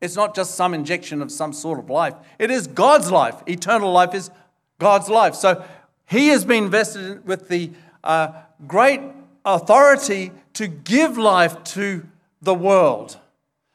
It's 0.00 0.16
not 0.16 0.34
just 0.34 0.54
some 0.54 0.74
injection 0.74 1.22
of 1.22 1.32
some 1.32 1.52
sort 1.52 1.78
of 1.78 1.88
life, 1.88 2.14
it 2.38 2.50
is 2.50 2.66
God's 2.66 3.10
life. 3.10 3.36
Eternal 3.46 3.90
life 3.90 4.14
is 4.14 4.30
God's 4.78 5.08
life. 5.08 5.34
So 5.34 5.64
he 6.06 6.28
has 6.28 6.44
been 6.44 6.68
vested 6.68 7.26
with 7.26 7.48
the 7.48 7.70
uh, 8.02 8.32
great 8.66 9.00
authority 9.44 10.32
to 10.54 10.66
give 10.66 11.16
life 11.16 11.62
to 11.64 12.06
the 12.42 12.54
world. 12.54 13.18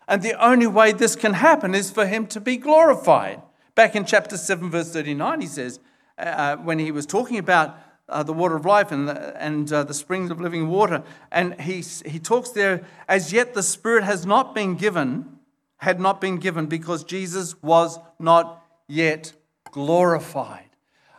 And 0.07 0.21
the 0.21 0.33
only 0.43 0.67
way 0.67 0.91
this 0.91 1.15
can 1.15 1.33
happen 1.33 1.73
is 1.73 1.89
for 1.89 2.05
him 2.05 2.27
to 2.27 2.39
be 2.39 2.57
glorified. 2.57 3.41
Back 3.75 3.95
in 3.95 4.05
chapter 4.05 4.37
7, 4.37 4.69
verse 4.69 4.91
39, 4.91 5.41
he 5.41 5.47
says, 5.47 5.79
uh, 6.19 6.57
when 6.57 6.79
he 6.79 6.91
was 6.91 7.05
talking 7.05 7.37
about 7.37 7.77
uh, 8.09 8.23
the 8.23 8.33
water 8.33 8.55
of 8.55 8.65
life 8.65 8.91
and, 8.91 9.07
the, 9.07 9.41
and 9.41 9.71
uh, 9.71 9.83
the 9.83 9.93
springs 9.93 10.31
of 10.31 10.41
living 10.41 10.67
water, 10.67 11.03
and 11.31 11.59
he, 11.61 11.81
he 12.05 12.19
talks 12.19 12.49
there, 12.49 12.83
as 13.07 13.31
yet 13.31 13.53
the 13.53 13.63
Spirit 13.63 14.03
has 14.03 14.25
not 14.25 14.53
been 14.55 14.75
given, 14.75 15.39
had 15.77 15.99
not 15.99 16.19
been 16.19 16.37
given 16.37 16.65
because 16.65 17.03
Jesus 17.03 17.61
was 17.61 17.99
not 18.19 18.63
yet 18.87 19.33
glorified. 19.71 20.65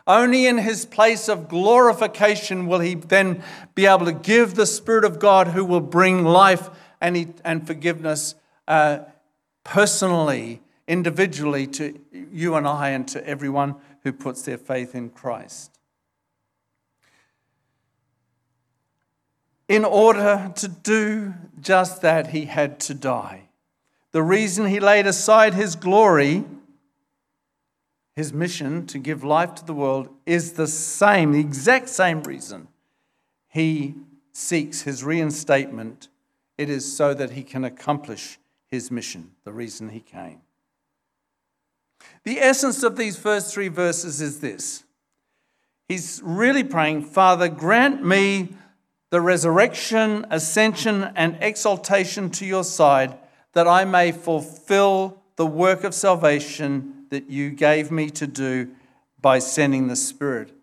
Only 0.05 0.47
in 0.47 0.57
his 0.57 0.85
place 0.85 1.29
of 1.29 1.47
glorification 1.47 2.67
will 2.67 2.79
he 2.79 2.95
then 2.95 3.43
be 3.75 3.85
able 3.85 4.05
to 4.05 4.11
give 4.11 4.55
the 4.55 4.65
Spirit 4.65 5.05
of 5.05 5.19
God 5.19 5.47
who 5.47 5.63
will 5.63 5.81
bring 5.81 6.25
life 6.25 6.69
and, 6.99 7.15
he, 7.15 7.27
and 7.45 7.65
forgiveness 7.65 8.35
uh, 8.67 8.99
personally, 9.63 10.61
individually 10.87 11.67
to 11.67 11.99
you 12.11 12.55
and 12.55 12.67
I 12.67 12.89
and 12.89 13.07
to 13.09 13.25
everyone 13.25 13.75
who 14.03 14.11
puts 14.11 14.41
their 14.41 14.57
faith 14.57 14.95
in 14.95 15.09
Christ. 15.09 15.77
In 19.67 19.85
order 19.85 20.51
to 20.55 20.67
do 20.67 21.33
just 21.59 22.01
that, 22.01 22.27
he 22.27 22.45
had 22.45 22.79
to 22.81 22.93
die. 22.93 23.49
The 24.11 24.23
reason 24.23 24.65
he 24.65 24.79
laid 24.79 25.07
aside 25.07 25.53
his 25.53 25.75
glory, 25.75 26.43
his 28.15 28.33
mission 28.33 28.85
to 28.87 28.99
give 28.99 29.23
life 29.23 29.55
to 29.55 29.65
the 29.65 29.73
world, 29.73 30.09
is 30.25 30.53
the 30.53 30.67
same, 30.67 31.31
the 31.31 31.39
exact 31.39 31.87
same 31.87 32.21
reason 32.23 32.67
he 33.51 33.95
seeks 34.31 34.83
his 34.83 35.03
reinstatement. 35.03 36.07
It 36.57 36.69
is 36.69 36.95
so 36.95 37.13
that 37.13 37.31
he 37.31 37.43
can 37.43 37.65
accomplish 37.65 38.39
his 38.67 38.89
mission, 38.89 39.31
the 39.43 39.51
reason 39.51 39.89
he 39.89 39.99
came. 39.99 40.41
The 42.23 42.39
essence 42.39 42.83
of 42.83 42.97
these 42.97 43.17
first 43.17 43.53
three 43.53 43.67
verses 43.67 44.21
is 44.21 44.39
this 44.39 44.83
He's 45.87 46.21
really 46.23 46.63
praying, 46.63 47.03
Father, 47.03 47.49
grant 47.49 48.05
me 48.05 48.55
the 49.09 49.21
resurrection, 49.21 50.25
ascension, 50.29 51.11
and 51.15 51.37
exaltation 51.41 52.29
to 52.31 52.45
your 52.45 52.63
side, 52.63 53.17
that 53.53 53.67
I 53.67 53.83
may 53.83 54.13
fulfill 54.13 55.21
the 55.35 55.45
work 55.45 55.83
of 55.83 55.93
salvation 55.93 57.07
that 57.09 57.29
you 57.29 57.49
gave 57.49 57.91
me 57.91 58.09
to 58.11 58.25
do 58.25 58.69
by 59.19 59.39
sending 59.39 59.87
the 59.87 59.97
Spirit 59.97 60.53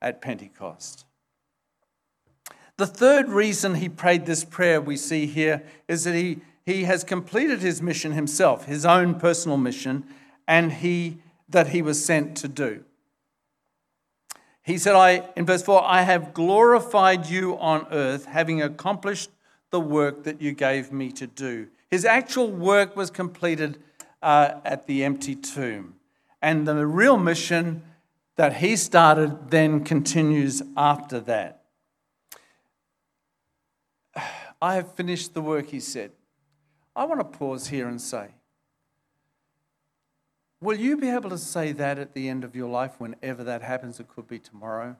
at 0.00 0.22
Pentecost. 0.22 1.04
The 2.78 2.86
third 2.86 3.28
reason 3.28 3.74
he 3.74 3.90
prayed 3.90 4.24
this 4.24 4.44
prayer 4.44 4.80
we 4.80 4.96
see 4.96 5.26
here 5.26 5.62
is 5.86 6.04
that 6.04 6.14
he, 6.14 6.38
he 6.64 6.84
has 6.84 7.04
completed 7.04 7.60
his 7.60 7.82
mission 7.82 8.12
himself, 8.12 8.64
his 8.64 8.86
own 8.86 9.16
personal 9.16 9.58
mission, 9.58 10.04
and 10.50 10.72
he 10.72 11.16
that 11.48 11.68
he 11.68 11.80
was 11.80 12.04
sent 12.04 12.36
to 12.38 12.48
do. 12.48 12.84
He 14.62 14.78
said, 14.78 14.94
I, 14.94 15.28
in 15.36 15.46
verse 15.46 15.62
4, 15.62 15.82
I 15.84 16.02
have 16.02 16.34
glorified 16.34 17.26
you 17.26 17.56
on 17.58 17.86
earth, 17.90 18.26
having 18.26 18.60
accomplished 18.60 19.30
the 19.70 19.80
work 19.80 20.24
that 20.24 20.42
you 20.42 20.52
gave 20.52 20.92
me 20.92 21.12
to 21.12 21.26
do. 21.26 21.68
His 21.88 22.04
actual 22.04 22.50
work 22.50 22.96
was 22.96 23.10
completed 23.10 23.78
uh, 24.22 24.54
at 24.64 24.86
the 24.86 25.04
empty 25.04 25.34
tomb. 25.34 25.94
And 26.42 26.66
the 26.66 26.86
real 26.86 27.16
mission 27.16 27.82
that 28.36 28.56
he 28.56 28.76
started 28.76 29.50
then 29.50 29.84
continues 29.84 30.62
after 30.76 31.20
that. 31.20 31.62
I 34.62 34.74
have 34.74 34.94
finished 34.94 35.32
the 35.34 35.42
work, 35.42 35.68
he 35.68 35.80
said. 35.80 36.10
I 36.94 37.04
want 37.04 37.20
to 37.20 37.38
pause 37.38 37.68
here 37.68 37.88
and 37.88 38.00
say, 38.00 38.30
Will 40.62 40.78
you 40.78 40.96
be 40.96 41.08
able 41.08 41.30
to 41.30 41.38
say 41.38 41.72
that 41.72 41.98
at 41.98 42.12
the 42.12 42.28
end 42.28 42.44
of 42.44 42.54
your 42.54 42.68
life, 42.68 42.92
whenever 42.98 43.42
that 43.44 43.62
happens? 43.62 43.98
It 43.98 44.08
could 44.08 44.28
be 44.28 44.38
tomorrow. 44.38 44.96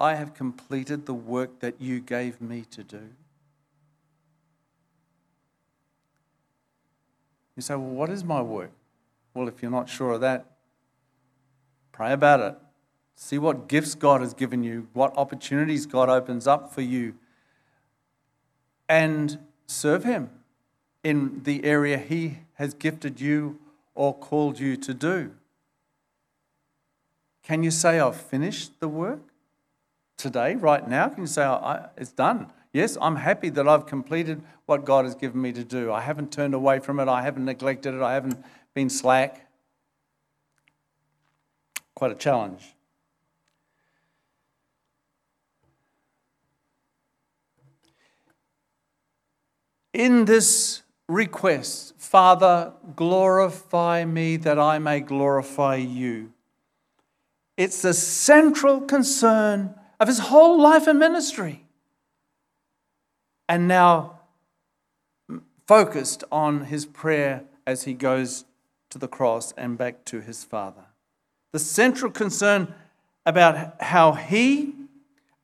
I 0.00 0.14
have 0.14 0.34
completed 0.34 1.06
the 1.06 1.14
work 1.14 1.60
that 1.60 1.80
you 1.80 2.00
gave 2.00 2.40
me 2.40 2.64
to 2.70 2.82
do. 2.82 3.10
You 7.54 7.62
say, 7.62 7.74
Well, 7.74 7.90
what 7.90 8.10
is 8.10 8.24
my 8.24 8.42
work? 8.42 8.70
Well, 9.34 9.48
if 9.48 9.62
you're 9.62 9.70
not 9.70 9.88
sure 9.88 10.12
of 10.12 10.20
that, 10.22 10.46
pray 11.92 12.12
about 12.12 12.40
it. 12.40 12.56
See 13.14 13.38
what 13.38 13.68
gifts 13.68 13.94
God 13.94 14.20
has 14.20 14.34
given 14.34 14.62
you, 14.62 14.88
what 14.92 15.16
opportunities 15.16 15.86
God 15.86 16.08
opens 16.08 16.46
up 16.46 16.72
for 16.72 16.82
you, 16.82 17.14
and 18.88 19.38
serve 19.66 20.02
Him 20.04 20.30
in 21.04 21.42
the 21.44 21.64
area 21.64 21.98
He 21.98 22.38
has 22.54 22.74
gifted 22.74 23.20
you 23.20 23.58
or 23.98 24.14
called 24.14 24.60
you 24.60 24.76
to 24.76 24.94
do. 24.94 25.32
Can 27.42 27.64
you 27.64 27.72
say, 27.72 27.98
I've 27.98 28.14
finished 28.14 28.78
the 28.78 28.86
work 28.86 29.18
today, 30.16 30.54
right 30.54 30.88
now? 30.88 31.08
Can 31.08 31.24
you 31.24 31.26
say, 31.26 31.44
oh, 31.44 31.88
it's 31.96 32.12
done? 32.12 32.52
Yes, 32.72 32.96
I'm 33.00 33.16
happy 33.16 33.48
that 33.50 33.66
I've 33.66 33.86
completed 33.86 34.40
what 34.66 34.84
God 34.84 35.04
has 35.04 35.16
given 35.16 35.42
me 35.42 35.52
to 35.52 35.64
do. 35.64 35.90
I 35.92 36.00
haven't 36.00 36.30
turned 36.30 36.54
away 36.54 36.78
from 36.78 37.00
it, 37.00 37.08
I 37.08 37.22
haven't 37.22 37.44
neglected 37.44 37.92
it, 37.92 38.00
I 38.00 38.14
haven't 38.14 38.38
been 38.72 38.88
slack. 38.88 39.50
Quite 41.96 42.12
a 42.12 42.14
challenge. 42.14 42.76
In 49.92 50.26
this 50.26 50.82
request 51.08 51.94
Father, 51.98 52.72
glorify 52.96 54.04
me 54.04 54.36
that 54.36 54.58
I 54.58 54.78
may 54.78 55.00
glorify 55.00 55.76
you. 55.76 56.32
It's 57.56 57.82
the 57.82 57.92
central 57.92 58.80
concern 58.82 59.74
of 59.98 60.08
his 60.08 60.20
whole 60.20 60.60
life 60.60 60.86
and 60.86 60.98
ministry. 60.98 61.66
And 63.48 63.66
now, 63.66 64.20
focused 65.66 66.24
on 66.30 66.66
his 66.66 66.86
prayer 66.86 67.44
as 67.66 67.82
he 67.82 67.94
goes 67.94 68.44
to 68.90 68.98
the 68.98 69.08
cross 69.08 69.52
and 69.52 69.76
back 69.76 70.04
to 70.06 70.20
his 70.20 70.44
Father. 70.44 70.86
The 71.52 71.58
central 71.58 72.10
concern 72.12 72.72
about 73.26 73.82
how 73.82 74.12
he, 74.12 74.74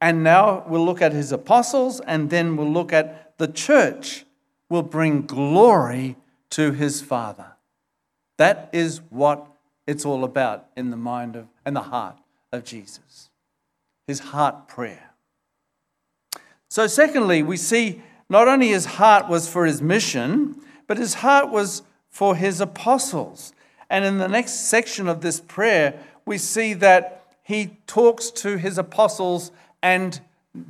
and 0.00 0.22
now 0.22 0.64
we'll 0.66 0.84
look 0.84 1.02
at 1.02 1.12
his 1.12 1.32
apostles, 1.32 2.00
and 2.00 2.30
then 2.30 2.56
we'll 2.56 2.72
look 2.72 2.92
at 2.92 3.36
the 3.38 3.48
church, 3.48 4.24
will 4.74 4.82
bring 4.82 5.22
glory 5.22 6.16
to 6.50 6.72
his 6.72 7.00
Father. 7.00 7.52
That 8.38 8.70
is 8.72 9.00
what 9.08 9.46
it's 9.86 10.04
all 10.04 10.24
about 10.24 10.66
in 10.76 10.90
the 10.90 10.96
mind 10.96 11.36
of 11.36 11.46
and 11.64 11.76
the 11.76 11.82
heart 11.82 12.18
of 12.50 12.64
Jesus. 12.64 13.30
His 14.08 14.18
heart 14.18 14.66
prayer. 14.66 15.12
So, 16.68 16.88
secondly, 16.88 17.40
we 17.40 17.56
see 17.56 18.02
not 18.28 18.48
only 18.48 18.70
his 18.70 18.84
heart 18.84 19.28
was 19.28 19.48
for 19.48 19.64
his 19.64 19.80
mission, 19.80 20.56
but 20.88 20.98
his 20.98 21.14
heart 21.14 21.50
was 21.50 21.84
for 22.10 22.34
his 22.34 22.60
apostles. 22.60 23.52
And 23.88 24.04
in 24.04 24.18
the 24.18 24.28
next 24.28 24.68
section 24.68 25.06
of 25.06 25.20
this 25.20 25.38
prayer, 25.40 26.00
we 26.26 26.36
see 26.36 26.74
that 26.74 27.36
he 27.44 27.78
talks 27.86 28.28
to 28.42 28.56
his 28.56 28.76
apostles 28.76 29.52
and 29.80 30.20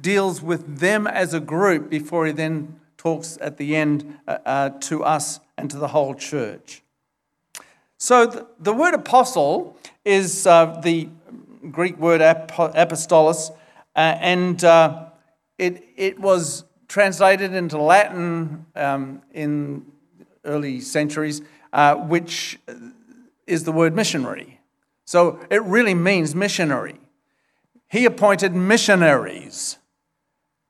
deals 0.03 0.43
with 0.43 0.81
them 0.81 1.07
as 1.07 1.33
a 1.33 1.41
group 1.41 1.89
before 1.89 2.27
he 2.27 2.33
then 2.33 2.81
talks 3.05 3.37
at 3.43 3.59
the 3.59 3.77
end 3.77 4.19
uh, 4.27 4.39
uh, 4.47 4.71
to 4.81 5.05
us 5.05 5.39
and 5.59 5.71
to 5.71 5.77
the 5.77 5.89
whole 5.89 6.15
church. 6.15 6.83
So 7.99 8.25
the, 8.25 8.47
the 8.59 8.73
word 8.73 8.95
apostle 8.95 9.77
is 10.07 10.47
uh, 10.47 10.81
the 10.83 11.11
Greek 11.71 11.99
word 11.99 12.23
apostolos, 12.23 13.51
uh, 13.51 13.57
and 13.95 14.65
uh, 14.65 15.07
it, 15.59 15.85
it 15.97 16.19
was 16.19 16.65
translated 16.89 17.53
into 17.53 17.77
Latin 17.77 18.65
um, 18.75 19.21
in 19.35 19.85
early 20.47 20.81
centuries, 20.81 21.43
which 22.09 22.59
is 23.47 23.65
the 23.65 23.73
word 23.73 23.95
missionary. 23.95 24.61
So 25.05 25.41
it 25.51 25.63
really 25.63 25.95
means 25.95 26.35
missionary. 26.35 27.01
He 27.91 28.07
appointed 28.07 28.55
missionaries. 28.55 29.77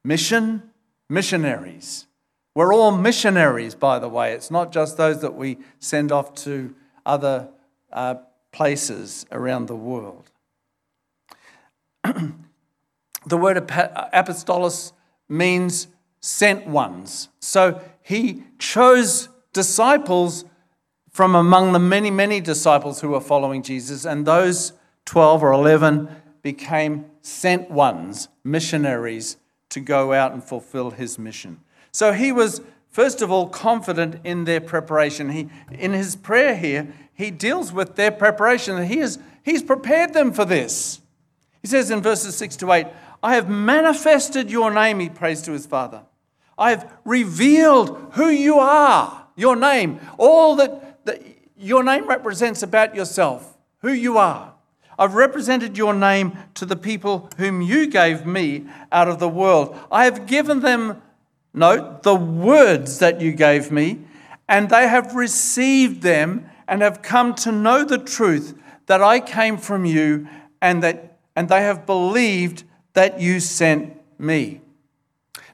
Mission, 0.04 0.70
missionaries. 1.08 2.06
We're 2.54 2.72
all 2.72 2.92
missionaries, 2.92 3.74
by 3.74 3.98
the 3.98 4.08
way. 4.08 4.32
It's 4.32 4.50
not 4.50 4.72
just 4.72 4.96
those 4.96 5.20
that 5.22 5.34
we 5.34 5.58
send 5.80 6.12
off 6.12 6.34
to 6.44 6.74
other 7.04 7.48
uh, 7.92 8.16
places 8.52 9.26
around 9.32 9.66
the 9.66 9.76
world. 9.76 10.30
the 12.04 13.36
word 13.36 13.56
apostolos 13.56 14.92
means 15.28 15.88
sent 16.20 16.66
ones. 16.66 17.28
So 17.40 17.80
he 18.02 18.44
chose 18.58 19.28
disciples 19.52 20.44
from 21.10 21.34
among 21.34 21.72
the 21.72 21.78
many, 21.78 22.10
many 22.10 22.40
disciples 22.40 23.00
who 23.00 23.10
were 23.10 23.20
following 23.20 23.62
Jesus, 23.62 24.04
and 24.04 24.26
those 24.26 24.72
12 25.04 25.42
or 25.42 25.52
11 25.52 26.08
became 26.42 27.06
sent 27.22 27.70
ones, 27.70 28.28
missionaries, 28.42 29.36
to 29.70 29.80
go 29.80 30.12
out 30.12 30.32
and 30.32 30.42
fulfill 30.42 30.90
his 30.90 31.18
mission. 31.18 31.60
So 31.94 32.12
he 32.12 32.32
was, 32.32 32.60
first 32.90 33.22
of 33.22 33.30
all, 33.30 33.48
confident 33.48 34.16
in 34.24 34.46
their 34.46 34.60
preparation. 34.60 35.30
He, 35.30 35.48
in 35.70 35.92
his 35.92 36.16
prayer 36.16 36.56
here, 36.56 36.92
he 37.14 37.30
deals 37.30 37.72
with 37.72 37.94
their 37.94 38.10
preparation. 38.10 38.84
He 38.84 38.98
is, 38.98 39.20
he's 39.44 39.62
prepared 39.62 40.12
them 40.12 40.32
for 40.32 40.44
this. 40.44 41.00
He 41.62 41.68
says 41.68 41.92
in 41.92 42.02
verses 42.02 42.34
6 42.34 42.56
to 42.56 42.72
8, 42.72 42.88
I 43.22 43.36
have 43.36 43.48
manifested 43.48 44.50
your 44.50 44.72
name, 44.72 44.98
he 44.98 45.08
prays 45.08 45.40
to 45.42 45.52
his 45.52 45.66
Father. 45.66 46.02
I 46.58 46.70
have 46.70 46.92
revealed 47.04 48.10
who 48.14 48.26
you 48.28 48.58
are, 48.58 49.28
your 49.36 49.54
name, 49.54 50.00
all 50.18 50.56
that, 50.56 51.06
that 51.06 51.22
your 51.56 51.84
name 51.84 52.08
represents 52.08 52.64
about 52.64 52.96
yourself, 52.96 53.56
who 53.82 53.92
you 53.92 54.18
are. 54.18 54.52
I've 54.98 55.14
represented 55.14 55.78
your 55.78 55.94
name 55.94 56.36
to 56.54 56.66
the 56.66 56.74
people 56.74 57.30
whom 57.36 57.62
you 57.62 57.86
gave 57.86 58.26
me 58.26 58.66
out 58.90 59.06
of 59.06 59.20
the 59.20 59.28
world. 59.28 59.78
I 59.92 60.06
have 60.06 60.26
given 60.26 60.58
them, 60.58 61.00
note, 61.54 62.02
the 62.02 62.14
words 62.14 62.98
that 62.98 63.20
you 63.20 63.32
gave 63.32 63.70
me, 63.70 64.00
and 64.48 64.68
they 64.68 64.88
have 64.88 65.14
received 65.14 66.02
them 66.02 66.50
and 66.68 66.82
have 66.82 67.00
come 67.00 67.34
to 67.34 67.52
know 67.52 67.84
the 67.84 67.98
truth 67.98 68.54
that 68.86 69.02
I 69.02 69.20
came 69.20 69.56
from 69.56 69.84
you 69.84 70.28
and 70.60 70.82
that 70.82 71.14
and 71.36 71.48
they 71.48 71.62
have 71.62 71.84
believed 71.86 72.64
that 72.92 73.20
you 73.20 73.40
sent 73.40 73.96
me. 74.18 74.60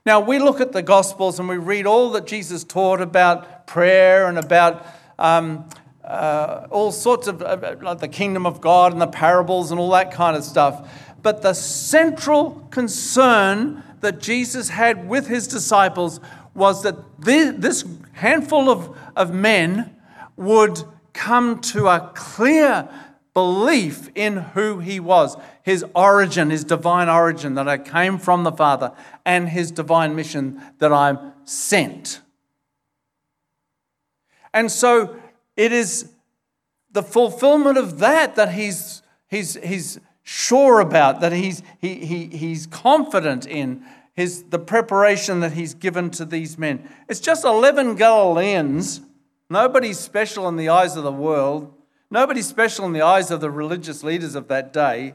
Now, 0.05 0.21
we 0.21 0.39
look 0.39 0.61
at 0.61 0.73
the 0.73 0.83
Gospels 0.83 1.39
and 1.39 1.49
we 1.49 1.57
read 1.57 1.87
all 1.87 2.11
that 2.13 2.27
Jesus 2.27 2.65
taught 2.65 3.01
about 3.01 3.67
prayer 3.67 4.27
and 4.27 4.39
about 4.39 4.87
um, 5.19 5.69
uh, 6.05 6.67
all 6.71 6.93
sorts 6.93 7.29
of 7.29 7.43
uh, 7.43 7.77
like 7.81 7.99
the 7.99 8.09
kingdom 8.09 8.47
of 8.47 8.61
God 8.61 8.93
and 8.93 9.01
the 9.01 9.07
parables 9.07 9.71
and 9.71 9.81
all 9.81 9.91
that 9.91 10.13
kind 10.13 10.37
of 10.37 10.45
stuff. 10.45 10.91
But 11.23 11.43
the 11.43 11.55
central 11.55 12.67
concern 12.71 13.83
that 14.01 14.21
Jesus 14.21 14.69
had 14.71 15.09
with 15.09 15.27
his 15.27 15.47
disciples 15.47 16.21
was 16.55 16.83
that 16.83 16.97
this 17.19 17.85
handful 18.13 18.69
of, 18.69 18.97
of 19.17 19.33
men 19.33 19.97
would 20.37 20.83
come 21.13 21.61
to 21.61 21.87
a 21.87 22.11
clear 22.15 22.89
belief 23.35 24.11
in 24.15 24.37
who 24.37 24.81
he 24.81 24.99
was, 24.99 25.37
his 25.63 25.85
origin, 25.95 26.51
his 26.51 26.65
divine 26.65 27.09
origin, 27.09 27.55
that 27.55 27.69
I 27.69 27.79
came 27.79 28.19
from 28.19 28.43
the 28.43 28.53
Father, 28.53 28.93
and 29.25 29.49
his 29.49 29.71
divine 29.71 30.17
mission 30.17 30.61
that 30.79 30.93
I'm 30.93 31.33
sent. 31.45 32.21
And 34.53 34.71
so 34.71 35.17
it 35.57 35.73
is 35.73 36.13
the 36.91 37.03
fulfillment 37.03 37.79
of 37.79 37.99
that 38.01 38.35
that 38.35 38.53
he's, 38.53 39.03
he's, 39.29 39.55
he's 39.63 40.01
sure 40.31 40.81
about, 40.81 41.21
that 41.21 41.33
he's, 41.33 41.63
he, 41.79 42.07
he, 42.07 42.27
he's 42.27 42.67
confident 42.67 43.47
in, 43.47 43.85
his, 44.13 44.45
the 44.45 44.59
preparation 44.59 45.41
that 45.41 45.53
he's 45.53 45.75
given 45.75 46.11
to 46.11 46.25
these 46.25 46.59
men. 46.59 46.89
It's 47.09 47.21
just 47.21 47.45
11 47.45 47.97
Galileans, 47.97 49.01
nobody 49.49 49.93
special 49.93 50.49
in 50.49 50.57
the 50.57 50.69
eyes 50.69 50.97
of 50.97 51.05
the 51.05 51.13
world 51.13 51.75
Nobody 52.11 52.43
special 52.43 52.87
in 52.87 52.93
the 52.93 53.03
eyes 53.03 53.31
of 53.31 53.41
the 53.41 53.51
religious 53.51 54.03
leaders 54.03 54.35
of 54.35 54.49
that 54.49 54.73
day. 54.73 55.15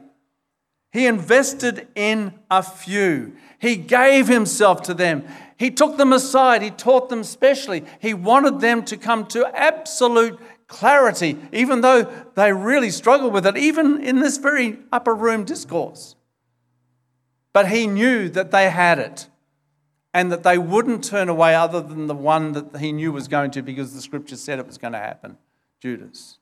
He 0.92 1.06
invested 1.06 1.88
in 1.94 2.32
a 2.50 2.62
few. 2.62 3.36
He 3.58 3.76
gave 3.76 4.28
himself 4.28 4.82
to 4.84 4.94
them. 4.94 5.24
He 5.58 5.70
took 5.70 5.98
them 5.98 6.12
aside. 6.12 6.62
He 6.62 6.70
taught 6.70 7.10
them 7.10 7.22
specially. 7.22 7.84
He 8.00 8.14
wanted 8.14 8.60
them 8.60 8.82
to 8.84 8.96
come 8.96 9.26
to 9.26 9.46
absolute 9.54 10.40
clarity, 10.66 11.38
even 11.52 11.80
though 11.80 12.04
they 12.34 12.52
really 12.52 12.90
struggled 12.90 13.32
with 13.32 13.46
it, 13.46 13.56
even 13.56 14.02
in 14.02 14.20
this 14.20 14.36
very 14.36 14.78
upper 14.92 15.14
room 15.14 15.44
discourse. 15.44 16.16
But 17.52 17.68
he 17.68 17.86
knew 17.86 18.28
that 18.30 18.50
they 18.50 18.70
had 18.70 18.98
it 18.98 19.28
and 20.12 20.32
that 20.32 20.42
they 20.42 20.58
wouldn't 20.58 21.04
turn 21.04 21.28
away 21.28 21.54
other 21.54 21.80
than 21.80 22.06
the 22.06 22.14
one 22.14 22.52
that 22.52 22.78
he 22.78 22.92
knew 22.92 23.12
was 23.12 23.28
going 23.28 23.50
to 23.52 23.62
because 23.62 23.94
the 23.94 24.00
scripture 24.00 24.36
said 24.36 24.58
it 24.58 24.66
was 24.66 24.78
going 24.78 24.92
to 24.92 24.98
happen 24.98 25.36
Judas. 25.80 26.38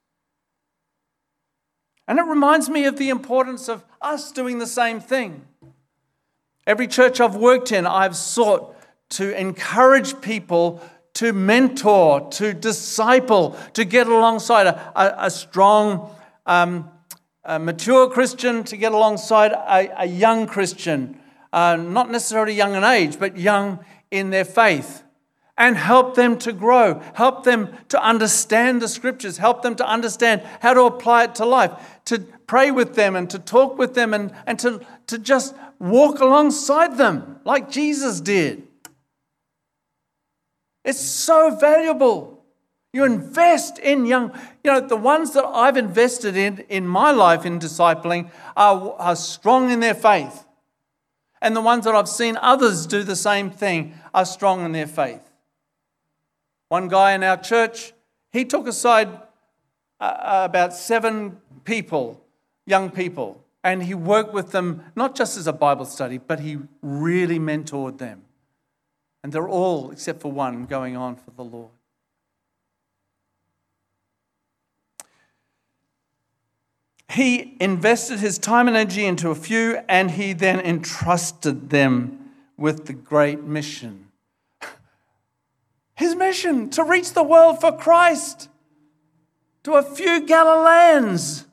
And 2.06 2.18
it 2.18 2.22
reminds 2.22 2.68
me 2.68 2.84
of 2.84 2.98
the 2.98 3.08
importance 3.08 3.68
of 3.68 3.84
us 4.00 4.30
doing 4.30 4.58
the 4.58 4.66
same 4.66 5.00
thing. 5.00 5.46
Every 6.66 6.86
church 6.86 7.20
I've 7.20 7.36
worked 7.36 7.72
in, 7.72 7.86
I've 7.86 8.16
sought 8.16 8.76
to 9.10 9.38
encourage 9.38 10.20
people 10.20 10.80
to 11.14 11.32
mentor, 11.32 12.28
to 12.32 12.52
disciple, 12.52 13.56
to 13.72 13.84
get 13.84 14.08
alongside 14.08 14.66
a, 14.66 14.92
a, 14.96 15.26
a 15.26 15.30
strong, 15.30 16.14
um, 16.44 16.90
a 17.44 17.58
mature 17.58 18.10
Christian, 18.10 18.64
to 18.64 18.76
get 18.76 18.92
alongside 18.92 19.52
a, 19.52 20.02
a 20.02 20.06
young 20.06 20.46
Christian, 20.46 21.18
uh, 21.52 21.76
not 21.76 22.10
necessarily 22.10 22.52
young 22.52 22.74
in 22.74 22.82
age, 22.82 23.18
but 23.18 23.36
young 23.36 23.84
in 24.10 24.30
their 24.30 24.44
faith. 24.44 25.02
And 25.56 25.76
help 25.76 26.16
them 26.16 26.36
to 26.38 26.52
grow, 26.52 27.00
help 27.14 27.44
them 27.44 27.72
to 27.90 28.04
understand 28.04 28.82
the 28.82 28.88
scriptures, 28.88 29.38
help 29.38 29.62
them 29.62 29.76
to 29.76 29.86
understand 29.86 30.42
how 30.60 30.74
to 30.74 30.82
apply 30.82 31.24
it 31.24 31.36
to 31.36 31.46
life, 31.46 32.00
to 32.06 32.18
pray 32.48 32.72
with 32.72 32.96
them 32.96 33.14
and 33.14 33.30
to 33.30 33.38
talk 33.38 33.78
with 33.78 33.94
them 33.94 34.12
and, 34.12 34.34
and 34.46 34.58
to, 34.58 34.80
to 35.06 35.16
just 35.16 35.54
walk 35.78 36.18
alongside 36.18 36.98
them 36.98 37.38
like 37.44 37.70
Jesus 37.70 38.20
did. 38.20 38.66
It's 40.84 41.00
so 41.00 41.56
valuable. 41.56 42.44
You 42.92 43.04
invest 43.04 43.78
in 43.78 44.06
young, 44.06 44.32
you 44.62 44.70
know, 44.70 44.80
the 44.80 44.96
ones 44.96 45.32
that 45.32 45.44
I've 45.44 45.76
invested 45.76 46.36
in 46.36 46.64
in 46.68 46.86
my 46.86 47.10
life 47.10 47.44
in 47.44 47.58
discipling 47.58 48.30
are, 48.56 48.92
are 48.98 49.16
strong 49.16 49.70
in 49.70 49.80
their 49.80 49.94
faith. 49.94 50.44
And 51.42 51.56
the 51.56 51.60
ones 51.60 51.84
that 51.84 51.94
I've 51.94 52.08
seen 52.08 52.36
others 52.40 52.86
do 52.86 53.02
the 53.02 53.16
same 53.16 53.50
thing 53.50 53.94
are 54.14 54.24
strong 54.24 54.64
in 54.64 54.72
their 54.72 54.86
faith. 54.86 55.30
One 56.68 56.88
guy 56.88 57.12
in 57.12 57.22
our 57.22 57.36
church, 57.36 57.92
he 58.32 58.44
took 58.44 58.66
aside 58.66 59.08
uh, 60.00 60.04
uh, 60.04 60.42
about 60.44 60.74
seven 60.74 61.38
people, 61.64 62.20
young 62.66 62.90
people, 62.90 63.44
and 63.62 63.82
he 63.82 63.94
worked 63.94 64.34
with 64.34 64.50
them 64.50 64.84
not 64.94 65.14
just 65.14 65.36
as 65.36 65.46
a 65.46 65.52
Bible 65.52 65.84
study, 65.84 66.18
but 66.18 66.40
he 66.40 66.58
really 66.82 67.38
mentored 67.38 67.98
them. 67.98 68.23
And 69.24 69.32
they're 69.32 69.48
all, 69.48 69.90
except 69.90 70.20
for 70.20 70.30
one, 70.30 70.66
going 70.66 70.96
on 70.96 71.16
for 71.16 71.32
the 71.32 71.42
Lord. 71.42 71.70
He 77.10 77.56
invested 77.58 78.20
his 78.20 78.38
time 78.38 78.68
and 78.68 78.76
energy 78.76 79.04
into 79.04 79.30
a 79.30 79.34
few, 79.34 79.80
and 79.88 80.12
he 80.12 80.32
then 80.34 80.60
entrusted 80.60 81.70
them 81.70 82.30
with 82.56 82.86
the 82.86 82.92
great 82.92 83.42
mission 83.42 84.04
his 85.94 86.14
mission 86.14 86.70
to 86.70 86.82
reach 86.82 87.12
the 87.12 87.22
world 87.22 87.60
for 87.60 87.72
Christ 87.72 88.48
to 89.62 89.74
a 89.74 89.82
few 89.82 90.26
Galileans. 90.26 91.46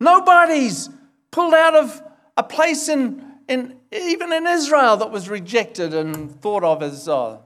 Nobody's 0.00 0.88
pulled 1.30 1.54
out 1.54 1.74
of 1.74 2.02
a 2.36 2.42
place 2.42 2.88
in, 2.88 3.24
in, 3.48 3.77
even 3.90 4.32
in 4.32 4.46
Israel 4.46 4.96
that 4.98 5.10
was 5.10 5.28
rejected 5.28 5.94
and 5.94 6.40
thought 6.40 6.64
of 6.64 6.82
as, 6.82 7.08
oh, 7.08 7.42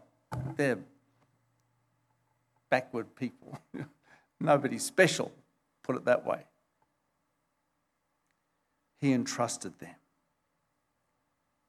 they're 0.57 0.79
backward 2.71 3.15
people. 3.17 3.59
Nobody 4.41 4.79
special, 4.79 5.31
put 5.83 5.97
it 5.97 6.05
that 6.07 6.27
way. 6.27 6.45
He 9.01 9.13
entrusted 9.13 9.79
them, 9.79 9.95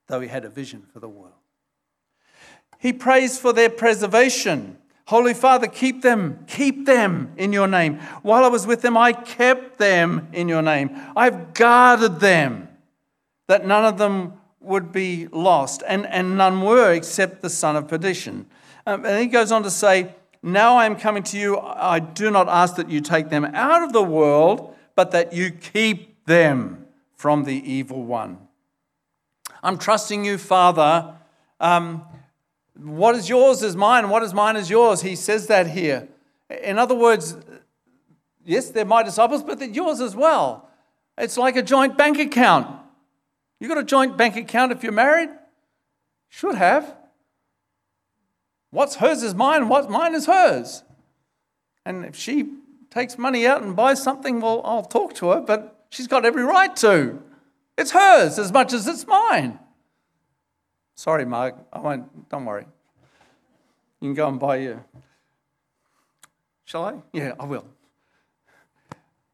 though 0.07 0.21
he 0.21 0.27
had 0.27 0.45
a 0.45 0.49
vision 0.49 0.83
for 0.91 0.99
the 0.99 1.09
world. 1.09 1.33
He 2.79 2.93
prays 2.93 3.39
for 3.39 3.53
their 3.53 3.69
preservation. 3.69 4.77
Holy 5.05 5.33
Father, 5.33 5.67
keep 5.67 6.01
them, 6.01 6.45
keep 6.47 6.85
them 6.85 7.33
in 7.37 7.53
your 7.53 7.67
name. 7.67 7.97
While 8.21 8.43
I 8.43 8.47
was 8.47 8.65
with 8.65 8.81
them, 8.81 8.97
I 8.97 9.13
kept 9.13 9.77
them 9.77 10.29
in 10.31 10.47
your 10.47 10.61
name. 10.61 10.91
I've 11.15 11.53
guarded 11.53 12.19
them, 12.19 12.69
that 13.47 13.65
none 13.65 13.85
of 13.85 13.97
them 13.97 14.33
would 14.63 14.91
be 14.91 15.27
lost, 15.27 15.83
and, 15.87 16.05
and 16.07 16.37
none 16.37 16.61
were 16.61 16.93
except 16.93 17.41
the 17.41 17.49
son 17.49 17.75
of 17.75 17.87
perdition. 17.87 18.45
Um, 18.85 19.05
and 19.05 19.21
he 19.21 19.27
goes 19.27 19.51
on 19.51 19.63
to 19.63 19.71
say, 19.71 20.13
Now 20.41 20.75
I 20.75 20.85
am 20.85 20.95
coming 20.95 21.23
to 21.23 21.37
you. 21.37 21.59
I 21.59 21.99
do 21.99 22.31
not 22.31 22.47
ask 22.49 22.75
that 22.75 22.89
you 22.89 23.01
take 23.01 23.29
them 23.29 23.45
out 23.45 23.83
of 23.83 23.93
the 23.93 24.03
world, 24.03 24.75
but 24.95 25.11
that 25.11 25.33
you 25.33 25.51
keep 25.51 26.25
them 26.25 26.85
from 27.15 27.43
the 27.43 27.55
evil 27.55 28.03
one. 28.03 28.37
I'm 29.61 29.77
trusting 29.77 30.25
you, 30.25 30.37
Father. 30.37 31.13
Um, 31.59 32.03
what 32.75 33.15
is 33.15 33.29
yours 33.29 33.63
is 33.63 33.75
mine, 33.75 34.09
what 34.09 34.23
is 34.23 34.33
mine 34.33 34.55
is 34.55 34.69
yours. 34.69 35.01
He 35.01 35.15
says 35.15 35.47
that 35.47 35.67
here. 35.67 36.07
In 36.63 36.77
other 36.77 36.95
words, 36.95 37.37
yes, 38.43 38.69
they're 38.69 38.85
my 38.85 39.03
disciples, 39.03 39.43
but 39.43 39.59
they're 39.59 39.69
yours 39.69 40.01
as 40.01 40.15
well. 40.15 40.69
It's 41.17 41.37
like 41.37 41.55
a 41.55 41.61
joint 41.61 41.97
bank 41.97 42.19
account. 42.19 42.82
You 43.59 43.67
got 43.67 43.77
a 43.77 43.83
joint 43.83 44.17
bank 44.17 44.35
account 44.35 44.71
if 44.71 44.83
you're 44.83 44.91
married? 44.91 45.29
Should 46.29 46.55
have. 46.55 46.95
What's 48.71 48.95
hers 48.95 49.21
is 49.21 49.35
mine, 49.35 49.69
what's 49.69 49.87
mine 49.87 50.15
is 50.15 50.25
hers. 50.25 50.83
And 51.85 52.05
if 52.05 52.15
she 52.15 52.53
takes 52.89 53.17
money 53.17 53.45
out 53.45 53.61
and 53.61 53.75
buys 53.75 54.01
something, 54.01 54.41
well, 54.41 54.61
I'll 54.65 54.83
talk 54.83 55.13
to 55.15 55.29
her, 55.29 55.41
but 55.41 55.85
she's 55.89 56.07
got 56.07 56.25
every 56.25 56.43
right 56.43 56.75
to. 56.77 57.21
It's 57.77 57.91
hers 57.91 58.39
as 58.39 58.51
much 58.51 58.73
as 58.73 58.87
it's 58.87 59.05
mine. 59.05 59.59
Sorry, 60.95 61.25
Marg, 61.25 61.55
I 61.71 61.79
won't, 61.79 62.29
don't 62.29 62.45
worry. 62.45 62.65
You 63.99 64.09
can 64.09 64.13
go 64.13 64.27
and 64.27 64.39
buy 64.39 64.57
your. 64.57 64.85
Shall 66.65 66.85
I? 66.85 66.95
Yeah, 67.13 67.33
I 67.39 67.45
will. 67.45 67.65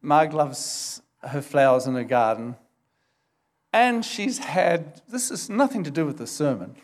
Marg 0.02 0.34
loves 0.34 1.02
her 1.22 1.42
flowers 1.42 1.88
in 1.88 1.96
her 1.96 2.04
garden. 2.04 2.56
And 3.72 4.04
she's 4.04 4.40
had, 4.40 5.02
this 5.08 5.30
is 5.30 5.50
nothing 5.50 5.84
to 5.84 5.92
do 5.92 6.06
with 6.06 6.18
the 6.18 6.28
sermon. 6.28 6.76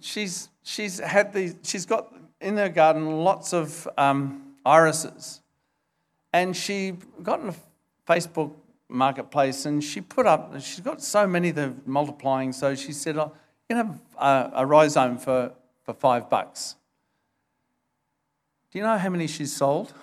She's, 0.00 0.50
she's 0.62 0.98
had 0.98 1.32
these, 1.32 1.56
she's 1.62 1.86
got 1.86 2.14
in 2.40 2.58
her 2.58 2.68
garden 2.68 3.24
lots 3.24 3.54
of 3.54 3.88
um, 3.96 4.54
irises. 4.66 5.40
And 6.32 6.54
she 6.54 6.96
got 7.22 7.40
in 7.40 7.48
a 7.48 7.54
Facebook 8.06 8.52
marketplace 8.88 9.64
and 9.64 9.82
she 9.82 10.02
put 10.02 10.26
up, 10.26 10.52
she's 10.60 10.80
got 10.80 11.02
so 11.02 11.26
many 11.26 11.50
that 11.52 11.68
are 11.68 11.74
multiplying, 11.86 12.52
so 12.52 12.74
she 12.74 12.92
said, 12.92 13.16
oh, 13.16 13.32
you 13.68 13.76
can 13.76 13.86
have 13.86 14.00
a, 14.18 14.50
a 14.56 14.66
rhizome 14.66 15.16
for, 15.16 15.52
for 15.84 15.94
five 15.94 16.28
bucks. 16.28 16.76
Do 18.70 18.78
you 18.78 18.84
know 18.84 18.98
how 18.98 19.08
many 19.08 19.26
she's 19.26 19.54
sold? 19.54 19.94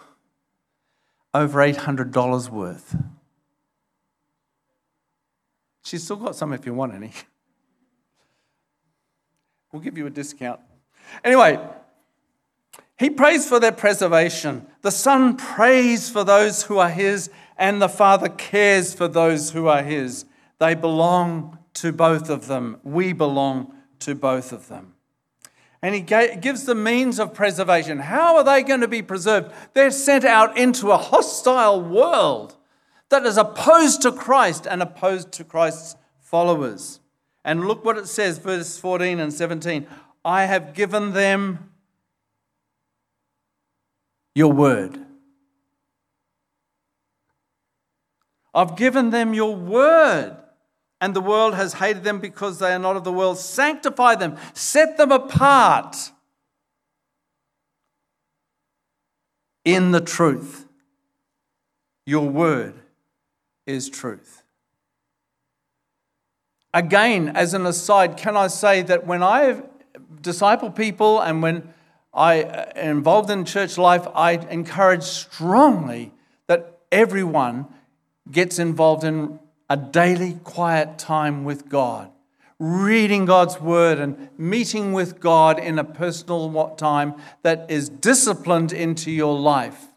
Over 1.33 1.59
$800 1.59 2.49
worth. 2.49 2.95
She's 5.83 6.03
still 6.03 6.17
got 6.17 6.35
some 6.35 6.53
if 6.53 6.65
you 6.65 6.73
want 6.73 6.93
any. 6.93 7.11
We'll 9.71 9.81
give 9.81 9.97
you 9.97 10.05
a 10.05 10.09
discount. 10.09 10.59
Anyway, 11.23 11.59
he 13.01 13.09
prays 13.09 13.47
for 13.47 13.59
their 13.59 13.71
preservation. 13.71 14.67
The 14.81 14.91
Son 14.91 15.35
prays 15.35 16.09
for 16.09 16.23
those 16.23 16.63
who 16.63 16.77
are 16.77 16.89
His, 16.89 17.31
and 17.57 17.81
the 17.81 17.89
Father 17.89 18.29
cares 18.29 18.93
for 18.93 19.07
those 19.07 19.51
who 19.51 19.67
are 19.67 19.81
His. 19.81 20.25
They 20.59 20.75
belong 20.75 21.57
to 21.75 21.91
both 21.91 22.29
of 22.29 22.45
them. 22.45 22.77
We 22.83 23.13
belong 23.13 23.73
to 24.01 24.13
both 24.13 24.51
of 24.51 24.67
them. 24.67 24.93
And 25.81 25.95
He 25.95 26.01
gives 26.01 26.65
the 26.65 26.75
means 26.75 27.19
of 27.19 27.33
preservation. 27.33 27.97
How 27.97 28.37
are 28.37 28.43
they 28.43 28.61
going 28.61 28.81
to 28.81 28.87
be 28.87 29.01
preserved? 29.01 29.51
They're 29.73 29.89
sent 29.89 30.23
out 30.23 30.55
into 30.55 30.91
a 30.91 30.97
hostile 30.97 31.81
world 31.81 32.55
that 33.11 33.25
is 33.25 33.37
opposed 33.37 34.01
to 34.01 34.11
Christ 34.11 34.65
and 34.65 34.81
opposed 34.81 35.31
to 35.33 35.43
Christ's 35.43 35.95
followers. 36.19 36.99
And 37.45 37.67
look 37.67 37.85
what 37.85 37.97
it 37.97 38.07
says, 38.07 38.37
verse 38.37 38.77
14 38.77 39.19
and 39.19 39.33
17. 39.33 39.85
I 40.23 40.45
have 40.45 40.73
given 40.73 41.13
them 41.13 41.71
your 44.33 44.51
word. 44.51 44.97
I've 48.53 48.75
given 48.75 49.11
them 49.11 49.33
your 49.33 49.55
word, 49.55 50.37
and 50.99 51.13
the 51.13 51.21
world 51.21 51.53
has 51.55 51.73
hated 51.73 52.03
them 52.03 52.19
because 52.19 52.59
they 52.59 52.73
are 52.73 52.79
not 52.79 52.97
of 52.97 53.03
the 53.03 53.11
world. 53.11 53.37
Sanctify 53.37 54.15
them, 54.15 54.37
set 54.53 54.97
them 54.97 55.11
apart 55.11 56.11
in 59.63 59.91
the 59.91 60.01
truth. 60.01 60.65
Your 62.05 62.27
word 62.27 62.80
is 63.71 63.89
truth. 63.89 64.43
Again, 66.73 67.29
as 67.29 67.53
an 67.53 67.65
aside, 67.65 68.17
can 68.17 68.37
I 68.37 68.47
say 68.47 68.81
that 68.83 69.05
when 69.05 69.23
I 69.23 69.61
disciple 70.21 70.69
people 70.69 71.19
and 71.19 71.41
when 71.41 71.73
I 72.13 72.43
uh, 72.43 72.71
involved 72.75 73.29
in 73.29 73.45
church 73.45 73.77
life, 73.77 74.07
I 74.13 74.33
encourage 74.33 75.03
strongly 75.03 76.11
that 76.47 76.79
everyone 76.91 77.67
gets 78.29 78.59
involved 78.59 79.03
in 79.03 79.39
a 79.69 79.77
daily 79.77 80.33
quiet 80.43 80.97
time 80.97 81.43
with 81.43 81.69
God, 81.69 82.11
reading 82.59 83.25
God's 83.25 83.59
word 83.59 83.99
and 83.99 84.29
meeting 84.37 84.93
with 84.93 85.19
God 85.19 85.59
in 85.59 85.79
a 85.79 85.83
personal 85.83 86.75
time 86.77 87.15
that 87.43 87.71
is 87.71 87.89
disciplined 87.89 88.73
into 88.73 89.11
your 89.11 89.37
life. 89.37 89.87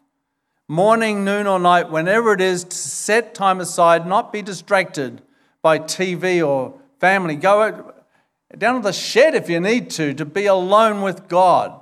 Morning, 0.67 1.23
noon, 1.23 1.45
or 1.45 1.59
night, 1.59 1.91
whenever 1.91 2.33
it 2.33 2.41
is, 2.41 2.63
to 2.63 2.75
set 2.75 3.35
time 3.35 3.59
aside, 3.59 4.07
not 4.07 4.33
be 4.33 4.41
distracted 4.41 5.21
by 5.61 5.77
TV 5.77 6.45
or 6.45 6.73
family. 6.99 7.35
Go 7.35 7.93
down 8.57 8.75
to 8.75 8.81
the 8.81 8.91
shed 8.91 9.35
if 9.35 9.47
you 9.47 9.59
need 9.59 9.91
to, 9.91 10.13
to 10.15 10.25
be 10.25 10.47
alone 10.47 11.03
with 11.03 11.27
God 11.27 11.79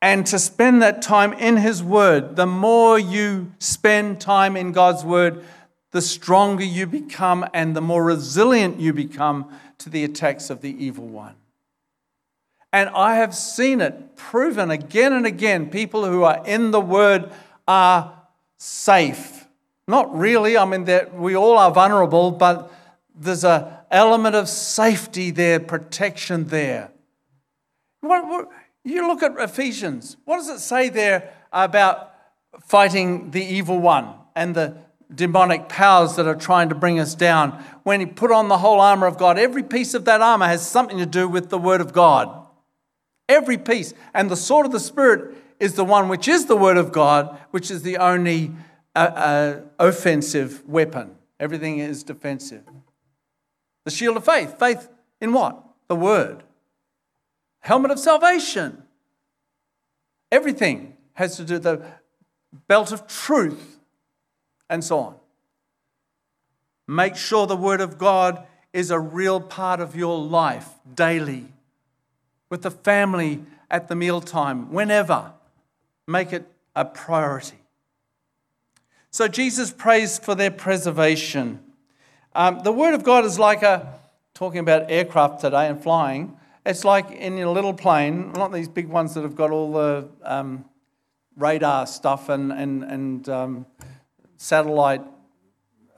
and 0.00 0.24
to 0.26 0.38
spend 0.38 0.82
that 0.82 1.02
time 1.02 1.32
in 1.32 1.56
His 1.56 1.82
Word. 1.82 2.36
The 2.36 2.46
more 2.46 2.96
you 2.96 3.52
spend 3.58 4.20
time 4.20 4.56
in 4.56 4.70
God's 4.70 5.04
Word, 5.04 5.44
the 5.90 6.02
stronger 6.02 6.64
you 6.64 6.86
become 6.86 7.44
and 7.52 7.74
the 7.74 7.80
more 7.80 8.04
resilient 8.04 8.78
you 8.78 8.92
become 8.92 9.52
to 9.78 9.90
the 9.90 10.04
attacks 10.04 10.50
of 10.50 10.60
the 10.60 10.84
evil 10.84 11.08
one. 11.08 11.34
And 12.72 12.90
I 12.90 13.16
have 13.16 13.34
seen 13.34 13.80
it 13.80 14.14
proven 14.14 14.70
again 14.70 15.12
and 15.12 15.26
again. 15.26 15.70
People 15.70 16.04
who 16.04 16.22
are 16.22 16.46
in 16.46 16.70
the 16.70 16.80
Word 16.80 17.32
are 17.68 18.22
safe. 18.56 19.46
Not 19.86 20.16
really, 20.16 20.56
I 20.56 20.64
mean, 20.64 20.88
we 21.14 21.36
all 21.36 21.56
are 21.56 21.70
vulnerable, 21.70 22.30
but 22.30 22.72
there's 23.14 23.44
an 23.44 23.66
element 23.90 24.34
of 24.34 24.48
safety 24.48 25.30
there, 25.30 25.60
protection 25.60 26.48
there. 26.48 26.90
What, 28.00 28.26
what, 28.26 28.48
you 28.84 29.06
look 29.06 29.22
at 29.22 29.38
Ephesians. 29.38 30.16
What 30.24 30.38
does 30.38 30.48
it 30.48 30.60
say 30.60 30.88
there 30.88 31.32
about 31.52 32.14
fighting 32.62 33.30
the 33.30 33.44
evil 33.44 33.78
one 33.78 34.14
and 34.34 34.54
the 34.54 34.76
demonic 35.14 35.68
powers 35.68 36.16
that 36.16 36.26
are 36.26 36.34
trying 36.34 36.68
to 36.70 36.74
bring 36.74 36.98
us 36.98 37.14
down? 37.14 37.62
When 37.82 38.00
he 38.00 38.06
put 38.06 38.30
on 38.30 38.48
the 38.48 38.58
whole 38.58 38.80
armor 38.80 39.06
of 39.06 39.18
God, 39.18 39.38
every 39.38 39.62
piece 39.62 39.94
of 39.94 40.04
that 40.06 40.20
armor 40.20 40.46
has 40.46 40.66
something 40.66 40.98
to 40.98 41.06
do 41.06 41.28
with 41.28 41.50
the 41.50 41.58
word 41.58 41.80
of 41.80 41.92
God. 41.92 42.46
Every 43.28 43.58
piece. 43.58 43.92
And 44.14 44.30
the 44.30 44.36
sword 44.36 44.64
of 44.64 44.72
the 44.72 44.80
Spirit 44.80 45.36
is 45.60 45.74
the 45.74 45.84
one 45.84 46.08
which 46.08 46.28
is 46.28 46.46
the 46.46 46.56
word 46.56 46.76
of 46.76 46.92
God, 46.92 47.38
which 47.50 47.70
is 47.70 47.82
the 47.82 47.96
only 47.96 48.52
uh, 48.94 48.98
uh, 48.98 49.60
offensive 49.78 50.66
weapon. 50.68 51.16
Everything 51.40 51.78
is 51.78 52.02
defensive. 52.02 52.64
The 53.84 53.90
shield 53.90 54.16
of 54.16 54.24
faith. 54.24 54.58
Faith 54.58 54.88
in 55.20 55.32
what? 55.32 55.62
The 55.88 55.96
word 55.96 56.42
helmet 57.60 57.90
of 57.90 57.98
salvation. 57.98 58.82
Everything 60.32 60.96
has 61.14 61.36
to 61.36 61.44
do 61.44 61.58
the 61.58 61.82
belt 62.66 62.92
of 62.92 63.06
truth 63.06 63.78
and 64.70 64.82
so 64.82 64.98
on. 64.98 65.14
Make 66.86 67.16
sure 67.16 67.46
the 67.46 67.56
Word 67.56 67.82
of 67.82 67.98
God 67.98 68.46
is 68.72 68.90
a 68.90 68.98
real 68.98 69.40
part 69.40 69.80
of 69.80 69.94
your 69.94 70.18
life 70.18 70.70
daily, 70.94 71.52
with 72.48 72.62
the 72.62 72.70
family 72.70 73.42
at 73.70 73.88
the 73.88 73.94
mealtime, 73.94 74.72
whenever. 74.72 75.32
Make 76.08 76.32
it 76.32 76.50
a 76.74 76.86
priority. 76.86 77.58
So 79.10 79.28
Jesus 79.28 79.70
prays 79.70 80.18
for 80.18 80.34
their 80.34 80.50
preservation. 80.50 81.60
Um, 82.34 82.60
the 82.64 82.72
Word 82.72 82.94
of 82.94 83.04
God 83.04 83.26
is 83.26 83.38
like 83.38 83.62
a, 83.62 84.00
talking 84.32 84.60
about 84.60 84.90
aircraft 84.90 85.42
today 85.42 85.68
and 85.68 85.82
flying, 85.82 86.34
it's 86.64 86.82
like 86.82 87.10
in 87.10 87.38
a 87.38 87.52
little 87.52 87.74
plane, 87.74 88.32
not 88.32 88.54
these 88.54 88.68
big 88.68 88.88
ones 88.88 89.12
that 89.14 89.22
have 89.22 89.36
got 89.36 89.50
all 89.50 89.70
the 89.72 90.08
um, 90.22 90.64
radar 91.36 91.86
stuff 91.86 92.30
and, 92.30 92.52
and, 92.52 92.84
and 92.84 93.28
um, 93.28 93.66
satellite 94.38 95.02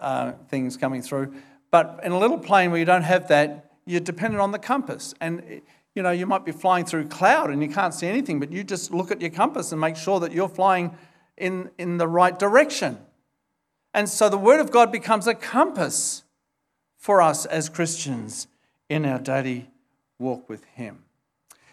uh, 0.01 0.33
things 0.49 0.77
coming 0.77 1.03
through. 1.03 1.35
But 1.71 2.01
in 2.03 2.11
a 2.11 2.19
little 2.19 2.39
plane 2.39 2.73
where 2.73 2.81
you 2.81 2.85
don't 2.85 3.05
have 3.05 3.29
that, 3.29 3.71
you're 3.87 4.01
dependent 4.01 4.41
on 4.41 4.51
the 4.51 4.59
compass. 4.59 5.15
And 5.21 5.63
you 5.95 6.03
know, 6.03 6.11
you 6.11 6.27
might 6.27 6.45
be 6.45 6.53
flying 6.53 6.85
through 6.85 7.09
cloud 7.09 7.51
and 7.51 7.63
you 7.63 7.69
can't 7.69 7.95
see 7.95 8.07
anything, 8.07 8.39
but 8.39 8.53
you 8.53 8.63
just 8.63 8.93
look 8.93 9.11
at 9.11 9.21
your 9.21 9.31
compass 9.31 9.73
and 9.73 9.81
make 9.81 9.97
sure 9.97 10.21
that 10.21 10.33
you're 10.33 10.49
flying 10.49 10.97
in, 11.37 11.71
in 11.79 11.99
the 11.99 12.07
right 12.07 12.39
direction. 12.39 12.99
And 13.93 14.09
so 14.09 14.29
the 14.29 14.39
Word 14.39 14.61
of 14.61 14.71
God 14.71 14.93
becomes 14.93 15.27
a 15.27 15.35
compass 15.35 16.23
for 16.97 17.21
us 17.21 17.45
as 17.47 17.69
Christians 17.69 18.47
in 18.89 19.05
our 19.05 19.19
daily 19.19 19.71
walk 20.19 20.49
with 20.49 20.65
Him. 20.65 21.05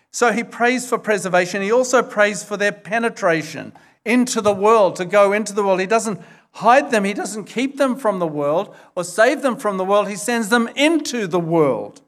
So 0.10 0.32
he 0.32 0.44
prays 0.44 0.90
for 0.90 0.98
preservation. 0.98 1.62
He 1.62 1.72
also 1.72 2.02
prays 2.02 2.44
for 2.44 2.58
their 2.58 2.72
penetration 2.72 3.74
into 4.04 4.42
the 4.42 4.54
world, 4.54 4.96
to 4.96 5.06
go 5.06 5.34
into 5.34 5.54
the 5.54 5.64
world. 5.64 5.80
He 5.80 5.86
doesn't 5.86 6.20
hide 6.54 6.90
them, 6.90 7.04
he 7.04 7.14
doesn't 7.14 7.44
keep 7.44 7.78
them 7.78 7.96
from 7.96 8.18
the 8.18 8.26
world 8.26 8.74
or 8.96 9.04
save 9.04 9.44
them 9.44 9.58
from 9.58 9.78
the 9.78 9.86
world. 9.86 10.08
He 10.08 10.16
sends 10.16 10.50
them 10.50 10.70
into 10.76 11.28
the 11.28 11.40
world. 11.40 12.02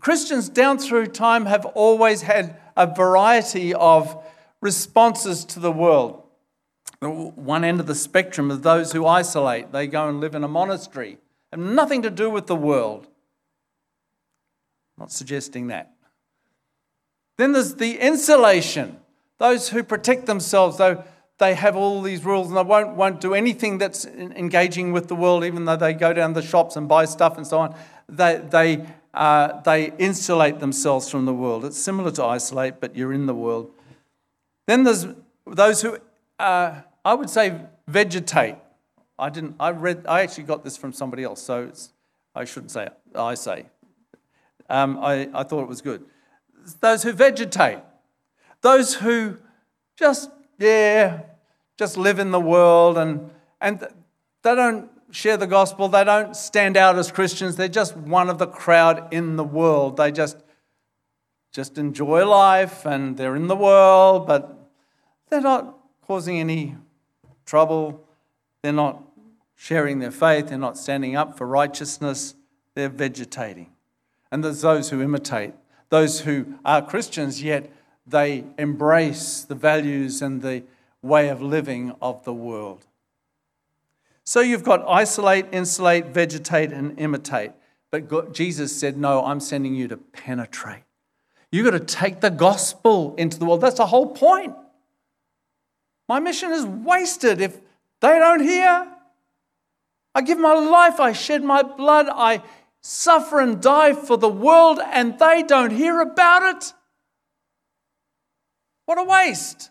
Christians 0.00 0.48
down 0.48 0.78
through 0.78 1.06
time 1.08 1.46
have 1.46 1.64
always 1.66 2.22
had 2.22 2.56
a 2.76 2.86
variety 2.86 3.74
of 3.74 4.24
responses 4.60 5.44
to 5.44 5.60
the 5.60 5.72
world. 5.72 6.22
One 7.00 7.64
end 7.64 7.80
of 7.80 7.86
the 7.86 7.94
spectrum 7.94 8.50
is 8.50 8.60
those 8.60 8.92
who 8.92 9.06
isolate, 9.06 9.72
they 9.72 9.86
go 9.86 10.08
and 10.08 10.20
live 10.20 10.34
in 10.34 10.44
a 10.44 10.48
monastery, 10.48 11.18
have 11.50 11.60
nothing 11.60 12.02
to 12.02 12.10
do 12.10 12.30
with 12.30 12.46
the 12.46 12.56
world. 12.56 13.06
I'm 14.96 15.02
not 15.02 15.12
suggesting 15.12 15.66
that. 15.68 15.92
Then 17.38 17.52
there's 17.52 17.74
the 17.74 17.98
insulation, 17.98 18.98
those 19.38 19.70
who 19.70 19.82
protect 19.82 20.26
themselves, 20.26 20.78
though 20.78 21.02
they 21.38 21.54
have 21.54 21.74
all 21.74 22.02
these 22.02 22.24
rules 22.24 22.48
and 22.48 22.56
they 22.56 22.62
won't, 22.62 22.94
won't 22.94 23.20
do 23.20 23.34
anything 23.34 23.78
that's 23.78 24.04
engaging 24.04 24.92
with 24.92 25.08
the 25.08 25.16
world, 25.16 25.44
even 25.44 25.64
though 25.64 25.76
they 25.76 25.92
go 25.92 26.12
down 26.12 26.34
the 26.34 26.42
shops 26.42 26.76
and 26.76 26.88
buy 26.88 27.04
stuff 27.04 27.36
and 27.36 27.44
so 27.44 27.58
on. 27.58 27.74
They, 28.08 28.40
they 28.48 28.86
uh, 29.14 29.60
they 29.62 29.92
insulate 29.98 30.60
themselves 30.60 31.10
from 31.10 31.26
the 31.26 31.34
world. 31.34 31.64
It's 31.64 31.78
similar 31.78 32.10
to 32.12 32.24
isolate, 32.24 32.80
but 32.80 32.96
you're 32.96 33.12
in 33.12 33.26
the 33.26 33.34
world. 33.34 33.70
Then 34.66 34.84
there's 34.84 35.06
those 35.46 35.82
who, 35.82 35.98
uh, 36.38 36.80
I 37.04 37.14
would 37.14 37.28
say, 37.28 37.60
vegetate. 37.86 38.56
I 39.18 39.28
didn't. 39.28 39.56
I 39.60 39.70
read. 39.70 40.06
I 40.08 40.22
actually 40.22 40.44
got 40.44 40.64
this 40.64 40.76
from 40.76 40.92
somebody 40.92 41.24
else, 41.24 41.42
so 41.42 41.70
I 42.34 42.44
shouldn't 42.44 42.70
say 42.70 42.86
it. 42.86 42.94
I 43.14 43.34
say. 43.34 43.66
Um, 44.70 44.98
I, 45.00 45.28
I 45.34 45.42
thought 45.42 45.62
it 45.62 45.68
was 45.68 45.82
good. 45.82 46.04
Those 46.80 47.02
who 47.02 47.12
vegetate, 47.12 47.80
those 48.62 48.94
who 48.94 49.36
just 49.96 50.30
yeah, 50.58 51.22
just 51.76 51.96
live 51.96 52.18
in 52.18 52.30
the 52.30 52.40
world 52.40 52.96
and 52.96 53.30
and 53.60 53.80
they 54.42 54.54
don't 54.54 54.90
share 55.12 55.36
the 55.36 55.46
gospel. 55.46 55.88
They 55.88 56.04
don't 56.04 56.34
stand 56.34 56.76
out 56.76 56.98
as 56.98 57.12
Christians. 57.12 57.56
They're 57.56 57.68
just 57.68 57.96
one 57.96 58.28
of 58.28 58.38
the 58.38 58.46
crowd 58.46 59.12
in 59.12 59.36
the 59.36 59.44
world. 59.44 59.98
They 59.98 60.10
just, 60.10 60.38
just 61.52 61.78
enjoy 61.78 62.26
life 62.26 62.86
and 62.86 63.16
they're 63.16 63.36
in 63.36 63.46
the 63.46 63.56
world, 63.56 64.26
but 64.26 64.58
they're 65.28 65.40
not 65.40 65.78
causing 66.06 66.40
any 66.40 66.76
trouble. 67.44 68.04
They're 68.62 68.72
not 68.72 69.02
sharing 69.54 69.98
their 69.98 70.10
faith. 70.10 70.48
They're 70.48 70.58
not 70.58 70.78
standing 70.78 71.14
up 71.14 71.36
for 71.36 71.46
righteousness. 71.46 72.34
They're 72.74 72.88
vegetating. 72.88 73.70
And 74.30 74.42
there's 74.42 74.62
those 74.62 74.88
who 74.88 75.02
imitate, 75.02 75.52
those 75.90 76.20
who 76.20 76.54
are 76.64 76.80
Christians, 76.80 77.42
yet 77.42 77.70
they 78.06 78.44
embrace 78.58 79.42
the 79.42 79.54
values 79.54 80.22
and 80.22 80.40
the 80.40 80.64
way 81.02 81.28
of 81.28 81.42
living 81.42 81.94
of 82.00 82.24
the 82.24 82.32
world. 82.32 82.86
So 84.24 84.40
you've 84.40 84.62
got 84.62 84.84
isolate, 84.88 85.46
insulate, 85.52 86.06
vegetate, 86.06 86.72
and 86.72 86.98
imitate. 86.98 87.52
But 87.90 88.08
God, 88.08 88.34
Jesus 88.34 88.74
said, 88.78 88.96
No, 88.96 89.24
I'm 89.24 89.40
sending 89.40 89.74
you 89.74 89.88
to 89.88 89.96
penetrate. 89.96 90.84
You've 91.50 91.70
got 91.70 91.78
to 91.78 91.84
take 91.84 92.20
the 92.20 92.30
gospel 92.30 93.14
into 93.16 93.38
the 93.38 93.44
world. 93.44 93.60
That's 93.60 93.76
the 93.76 93.86
whole 93.86 94.06
point. 94.06 94.54
My 96.08 96.18
mission 96.18 96.52
is 96.52 96.64
wasted 96.64 97.40
if 97.40 97.60
they 98.00 98.18
don't 98.18 98.40
hear. 98.40 98.88
I 100.14 100.22
give 100.22 100.38
my 100.38 100.54
life, 100.54 101.00
I 101.00 101.12
shed 101.12 101.42
my 101.42 101.62
blood, 101.62 102.06
I 102.10 102.42
suffer 102.82 103.40
and 103.40 103.62
die 103.62 103.94
for 103.94 104.18
the 104.18 104.28
world, 104.28 104.78
and 104.84 105.18
they 105.18 105.42
don't 105.42 105.70
hear 105.70 106.00
about 106.00 106.56
it. 106.56 106.72
What 108.86 108.98
a 108.98 109.04
waste. 109.04 109.70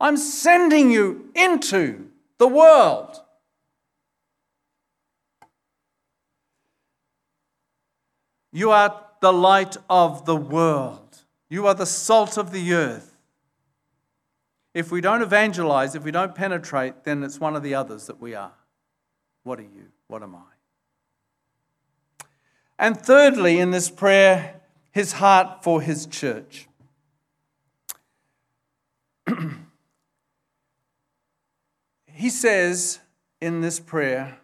I'm 0.00 0.16
sending 0.16 0.90
you 0.90 1.30
into 1.34 2.08
the 2.38 2.48
world. 2.48 3.21
You 8.52 8.70
are 8.70 9.02
the 9.20 9.32
light 9.32 9.76
of 9.88 10.26
the 10.26 10.36
world. 10.36 11.24
You 11.48 11.66
are 11.66 11.74
the 11.74 11.86
salt 11.86 12.36
of 12.36 12.52
the 12.52 12.74
earth. 12.74 13.16
If 14.74 14.90
we 14.90 15.00
don't 15.00 15.22
evangelize, 15.22 15.94
if 15.94 16.04
we 16.04 16.10
don't 16.10 16.34
penetrate, 16.34 17.04
then 17.04 17.22
it's 17.22 17.40
one 17.40 17.56
of 17.56 17.62
the 17.62 17.74
others 17.74 18.06
that 18.06 18.20
we 18.20 18.34
are. 18.34 18.52
What 19.42 19.58
are 19.58 19.62
you? 19.62 19.88
What 20.06 20.22
am 20.22 20.34
I? 20.34 20.40
And 22.78 22.98
thirdly, 23.00 23.58
in 23.58 23.70
this 23.70 23.90
prayer, 23.90 24.60
his 24.90 25.12
heart 25.12 25.62
for 25.62 25.80
his 25.80 26.06
church. 26.06 26.68
he 32.06 32.28
says 32.28 33.00
in 33.40 33.60
this 33.60 33.78
prayer, 33.78 34.38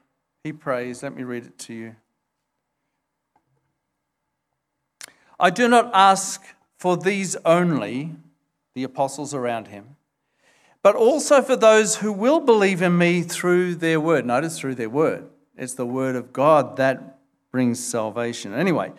he 0.45 0.53
prays, 0.53 1.03
let 1.03 1.17
me 1.17 1.23
read 1.23 1.47
it 1.47 1.59
to 1.59 1.75
you. 1.75 1.97
I 5.41 5.51
do 5.51 5.69
not 5.69 5.91
ask 5.95 6.43
for 6.79 6.97
these 6.97 7.37
only, 7.45 8.15
the 8.75 8.85
apostles 8.85 9.35
around 9.35 9.69
him, 9.69 9.97
but 10.83 10.97
also 10.97 11.43
for 11.43 11.57
those 11.57 11.97
who 11.97 12.13
will 12.13 12.41
believe 12.41 12.83
in 12.83 12.97
me 12.97 13.23
through 13.23 13.77
their 13.77 14.01
word. 14.01 14.27
Notice 14.27 14.59
through 14.59 14.77
their 14.77 14.91
word. 14.91 15.29
It's 15.57 15.75
the 15.75 15.87
word 15.87 16.17
of 16.17 16.33
God 16.33 16.77
that 16.77 17.19
brings 17.51 17.83
salvation. 17.83 18.55
Anyway, 18.55 18.93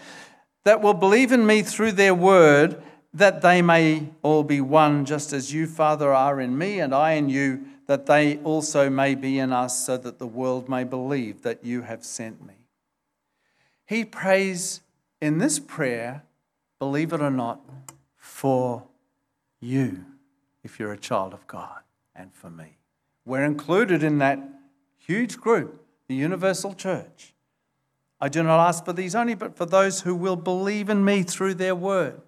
that 0.66 0.82
will 0.82 0.94
believe 0.94 1.32
in 1.32 1.46
me 1.46 1.62
through 1.62 1.94
their 1.94 2.14
word, 2.14 2.82
that 3.14 3.42
they 3.42 3.62
may 3.62 4.10
all 4.22 4.44
be 4.44 4.62
one, 4.62 5.06
just 5.06 5.34
as 5.34 5.54
you, 5.54 5.68
Father, 5.68 6.14
are 6.14 6.40
in 6.40 6.58
me 6.58 6.80
and 6.80 6.94
I 6.94 7.14
in 7.14 7.30
you, 7.30 7.66
that 7.88 8.06
they 8.06 8.38
also 8.40 8.90
may 8.90 9.16
be 9.16 9.40
in 9.40 9.52
us, 9.52 9.86
so 9.86 9.98
that 9.98 10.20
the 10.20 10.28
world 10.28 10.70
may 10.70 10.84
believe 10.84 11.42
that 11.42 11.64
you 11.64 11.82
have 11.84 12.04
sent 12.04 12.46
me. 12.46 12.54
He 13.88 14.06
prays 14.06 14.82
in 15.22 15.40
this 15.40 15.60
prayer 15.60 16.24
believe 16.80 17.14
it 17.14 17.22
or 17.22 17.30
not, 17.30 17.60
for 18.18 18.84
you 19.60 20.06
if 20.64 20.80
you're 20.80 20.94
a 20.94 20.98
child 20.98 21.34
of 21.34 21.46
God 21.46 21.82
and 22.16 22.34
for 22.34 22.50
me. 22.50 22.78
We're 23.26 23.44
included 23.44 24.02
in 24.02 24.18
that 24.20 24.40
huge 24.98 25.38
group, 25.38 25.84
the 26.08 26.16
universal 26.16 26.74
church. 26.74 27.34
I 28.22 28.30
do 28.30 28.44
not 28.44 28.66
ask 28.66 28.84
for 28.84 28.94
these 28.94 29.16
only, 29.16 29.36
but 29.36 29.56
for 29.56 29.66
those 29.66 30.02
who 30.02 30.16
will 30.16 30.36
believe 30.36 30.90
in 30.90 31.06
me 31.06 31.24
through 31.24 31.54
their 31.56 31.76
word, 31.76 32.22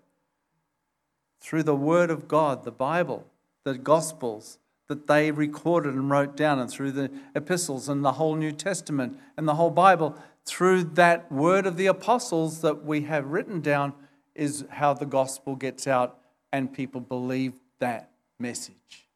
through 1.39 1.63
the 1.63 1.75
word 1.75 2.09
of 2.09 2.27
God, 2.27 2.63
the 2.63 2.71
Bible, 2.71 3.25
the 3.63 3.77
Gospels 3.77 4.57
that 4.87 5.07
they 5.07 5.31
recorded 5.31 5.93
and 5.93 6.09
wrote 6.09 6.35
down, 6.35 6.59
and 6.59 6.69
through 6.69 6.91
the 6.91 7.09
epistles 7.35 7.89
and 7.89 8.03
the 8.03 8.13
whole 8.13 8.35
New 8.35 8.51
Testament 8.51 9.17
and 9.37 9.47
the 9.47 9.55
whole 9.55 9.69
Bible, 9.69 10.15
through 10.45 10.83
that 10.83 11.31
word 11.31 11.65
of 11.65 11.77
the 11.77 11.87
apostles 11.87 12.61
that 12.61 12.83
we 12.83 13.01
have 13.03 13.27
written 13.27 13.61
down 13.61 13.93
is 14.35 14.65
how 14.69 14.93
the 14.93 15.05
gospel 15.05 15.55
gets 15.55 15.87
out 15.87 16.19
and 16.51 16.73
people 16.73 17.01
believe 17.01 17.53
that 17.79 18.11
message. 18.39 19.07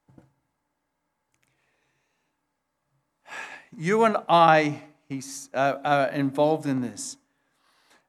You 3.77 4.05
and 4.05 4.17
I 4.29 4.81
he's, 5.09 5.49
uh, 5.53 5.77
are 5.83 6.07
involved 6.09 6.65
in 6.65 6.81
this. 6.81 7.17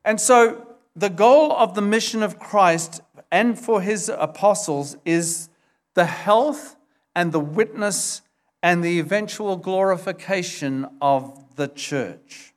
And 0.05 0.21
so, 0.21 0.77
the 0.95 1.11
goal 1.11 1.53
of 1.53 1.75
the 1.75 1.83
mission 1.83 2.23
of 2.23 2.39
Christ 2.39 3.03
and 3.31 3.59
for 3.59 3.83
his 3.83 4.09
apostles 4.09 4.97
is 5.05 5.49
the 5.95 6.07
health 6.07 6.77
and 7.15 7.33
the 7.33 7.41
witness 7.41 8.23
and 8.63 8.83
the 8.83 8.99
eventual 8.99 9.57
glorification 9.57 10.87
of 11.01 11.57
the 11.57 11.69
church. 11.69 12.55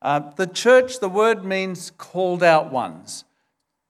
Uh, 0.00 0.20
the 0.36 0.46
church, 0.46 1.00
the 1.00 1.08
word 1.08 1.44
means 1.44 1.92
called 1.96 2.42
out 2.42 2.72
ones 2.72 3.24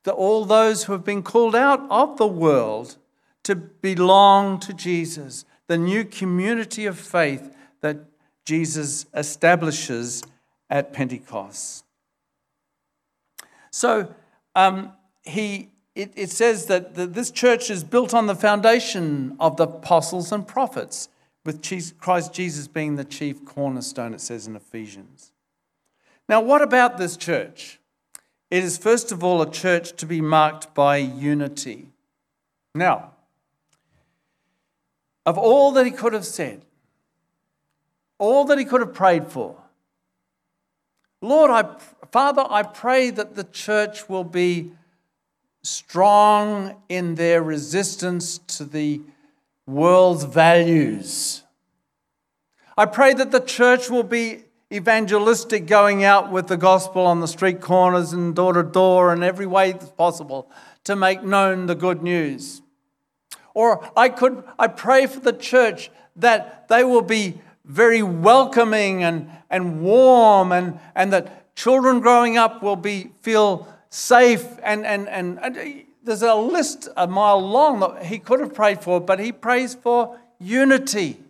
that 0.08 0.14
all 0.14 0.46
those 0.46 0.84
who 0.84 0.92
have 0.94 1.04
been 1.04 1.22
called 1.22 1.54
out 1.54 1.86
of 1.90 2.16
the 2.16 2.26
world 2.26 2.96
to 3.44 3.54
belong 3.54 4.58
to 4.58 4.72
Jesus, 4.72 5.44
the 5.66 5.76
new 5.76 6.02
community 6.02 6.86
of 6.86 6.98
faith 6.98 7.54
that 7.82 7.98
Jesus 8.46 9.04
establishes 9.12 10.22
at 10.70 10.94
Pentecost. 10.94 11.84
So 13.70 14.14
um, 14.54 14.94
he, 15.24 15.68
it, 15.94 16.10
it 16.16 16.30
says 16.30 16.64
that 16.66 16.94
the, 16.94 17.06
this 17.06 17.30
church 17.30 17.68
is 17.68 17.84
built 17.84 18.14
on 18.14 18.28
the 18.28 18.34
foundation 18.34 19.36
of 19.38 19.58
the 19.58 19.64
apostles 19.64 20.32
and 20.32 20.48
prophets, 20.48 21.10
with 21.44 21.60
Christ 22.00 22.32
Jesus 22.32 22.66
being 22.66 22.96
the 22.96 23.04
chief 23.04 23.44
cornerstone, 23.44 24.14
it 24.14 24.22
says 24.22 24.46
in 24.46 24.56
Ephesians. 24.56 25.32
Now, 26.30 26.40
what 26.40 26.62
about 26.62 26.96
this 26.96 27.18
church? 27.18 27.78
It 28.50 28.64
is, 28.64 28.78
first 28.78 29.12
of 29.12 29.22
all, 29.22 29.42
a 29.42 29.50
church 29.50 29.92
to 29.96 30.06
be 30.06 30.20
marked 30.20 30.74
by 30.74 30.96
unity. 30.96 31.88
Now, 32.74 33.12
of 35.26 35.36
all 35.36 35.72
that 35.72 35.84
he 35.84 35.92
could 35.92 36.14
have 36.14 36.24
said, 36.24 36.62
all 38.18 38.44
that 38.44 38.58
he 38.58 38.64
could 38.64 38.80
have 38.80 38.94
prayed 38.94 39.28
for, 39.28 39.56
Lord, 41.20 41.50
I, 41.50 41.76
Father, 42.10 42.46
I 42.48 42.62
pray 42.62 43.10
that 43.10 43.34
the 43.34 43.44
church 43.44 44.08
will 44.08 44.24
be 44.24 44.72
strong 45.62 46.80
in 46.88 47.16
their 47.16 47.42
resistance 47.42 48.38
to 48.38 48.64
the 48.64 49.02
world's 49.66 50.24
values. 50.24 51.42
I 52.76 52.86
pray 52.86 53.12
that 53.14 53.32
the 53.32 53.40
church 53.40 53.90
will 53.90 54.04
be 54.04 54.44
evangelistic, 54.72 55.66
going 55.66 56.04
out 56.04 56.30
with 56.30 56.48
the 56.48 56.56
gospel 56.56 57.06
on 57.06 57.20
the 57.20 57.28
street 57.28 57.60
corners 57.60 58.12
and 58.12 58.34
door 58.34 58.52
to 58.52 58.62
door 58.62 59.12
in 59.12 59.22
every 59.22 59.46
way 59.46 59.74
possible 59.96 60.50
to 60.84 60.94
make 60.94 61.22
known 61.22 61.66
the 61.66 61.74
good 61.74 62.02
news. 62.02 62.62
Or 63.54 63.90
I 63.96 64.08
could 64.08 64.44
I 64.58 64.68
pray 64.68 65.06
for 65.06 65.20
the 65.20 65.32
church 65.32 65.90
that 66.16 66.68
they 66.68 66.84
will 66.84 67.02
be 67.02 67.40
very 67.64 68.02
welcoming 68.02 69.02
and, 69.04 69.30
and 69.50 69.80
warm 69.82 70.52
and, 70.52 70.78
and 70.94 71.12
that 71.12 71.54
children 71.54 72.00
growing 72.00 72.36
up 72.36 72.62
will 72.62 72.76
be 72.76 73.10
feel 73.20 73.68
safe 73.90 74.46
and, 74.62 74.86
and, 74.86 75.08
and, 75.08 75.38
and 75.42 75.56
uh, 75.56 75.64
there's 76.02 76.22
a 76.22 76.34
list 76.34 76.88
a 76.96 77.06
mile 77.06 77.40
long 77.40 77.80
that 77.80 78.06
he 78.06 78.18
could 78.18 78.40
have 78.40 78.54
prayed 78.54 78.82
for, 78.82 79.00
but 79.00 79.18
he 79.18 79.32
prays 79.32 79.74
for 79.74 80.18
unity. 80.38 81.20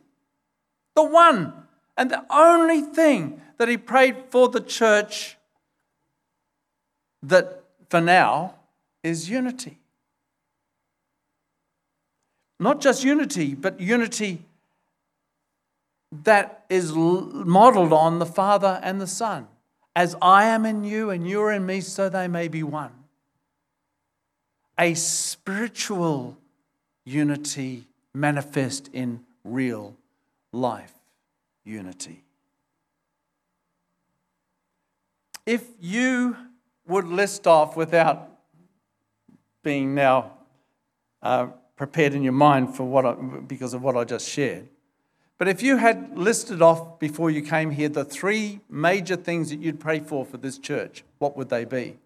The 0.94 1.04
one 1.04 1.52
and 1.98 2.12
the 2.12 2.24
only 2.30 2.80
thing 2.80 3.42
that 3.58 3.68
he 3.68 3.76
prayed 3.76 4.16
for 4.30 4.48
the 4.48 4.60
church 4.60 5.36
that 7.24 7.64
for 7.90 8.00
now 8.00 8.54
is 9.02 9.28
unity. 9.28 9.78
Not 12.60 12.80
just 12.80 13.02
unity, 13.02 13.54
but 13.54 13.80
unity 13.80 14.44
that 16.24 16.64
is 16.68 16.92
modeled 16.92 17.92
on 17.92 18.20
the 18.20 18.26
Father 18.26 18.80
and 18.82 19.00
the 19.00 19.06
Son. 19.06 19.48
As 19.96 20.14
I 20.22 20.44
am 20.44 20.64
in 20.64 20.84
you 20.84 21.10
and 21.10 21.28
you 21.28 21.42
are 21.42 21.52
in 21.52 21.66
me, 21.66 21.80
so 21.80 22.08
they 22.08 22.28
may 22.28 22.46
be 22.46 22.62
one. 22.62 22.92
A 24.78 24.94
spiritual 24.94 26.36
unity 27.04 27.88
manifest 28.14 28.88
in 28.92 29.24
real 29.42 29.96
life 30.52 30.97
unity. 31.68 32.24
If 35.46 35.64
you 35.80 36.36
would 36.86 37.06
list 37.06 37.46
off 37.46 37.76
without 37.76 38.30
being 39.62 39.94
now 39.94 40.32
uh, 41.22 41.48
prepared 41.76 42.14
in 42.14 42.22
your 42.22 42.32
mind 42.32 42.74
for 42.74 42.84
what 42.84 43.06
I, 43.06 43.12
because 43.12 43.74
of 43.74 43.82
what 43.82 43.96
I 43.96 44.04
just 44.04 44.28
shared, 44.28 44.68
but 45.38 45.46
if 45.46 45.62
you 45.62 45.76
had 45.76 46.18
listed 46.18 46.60
off 46.60 46.98
before 46.98 47.30
you 47.30 47.42
came 47.42 47.70
here 47.70 47.88
the 47.88 48.04
three 48.04 48.60
major 48.68 49.14
things 49.14 49.50
that 49.50 49.60
you'd 49.60 49.78
pray 49.78 50.00
for 50.00 50.24
for 50.24 50.36
this 50.36 50.58
church, 50.58 51.04
what 51.18 51.36
would 51.36 51.48
they 51.48 51.64
be? 51.64 51.98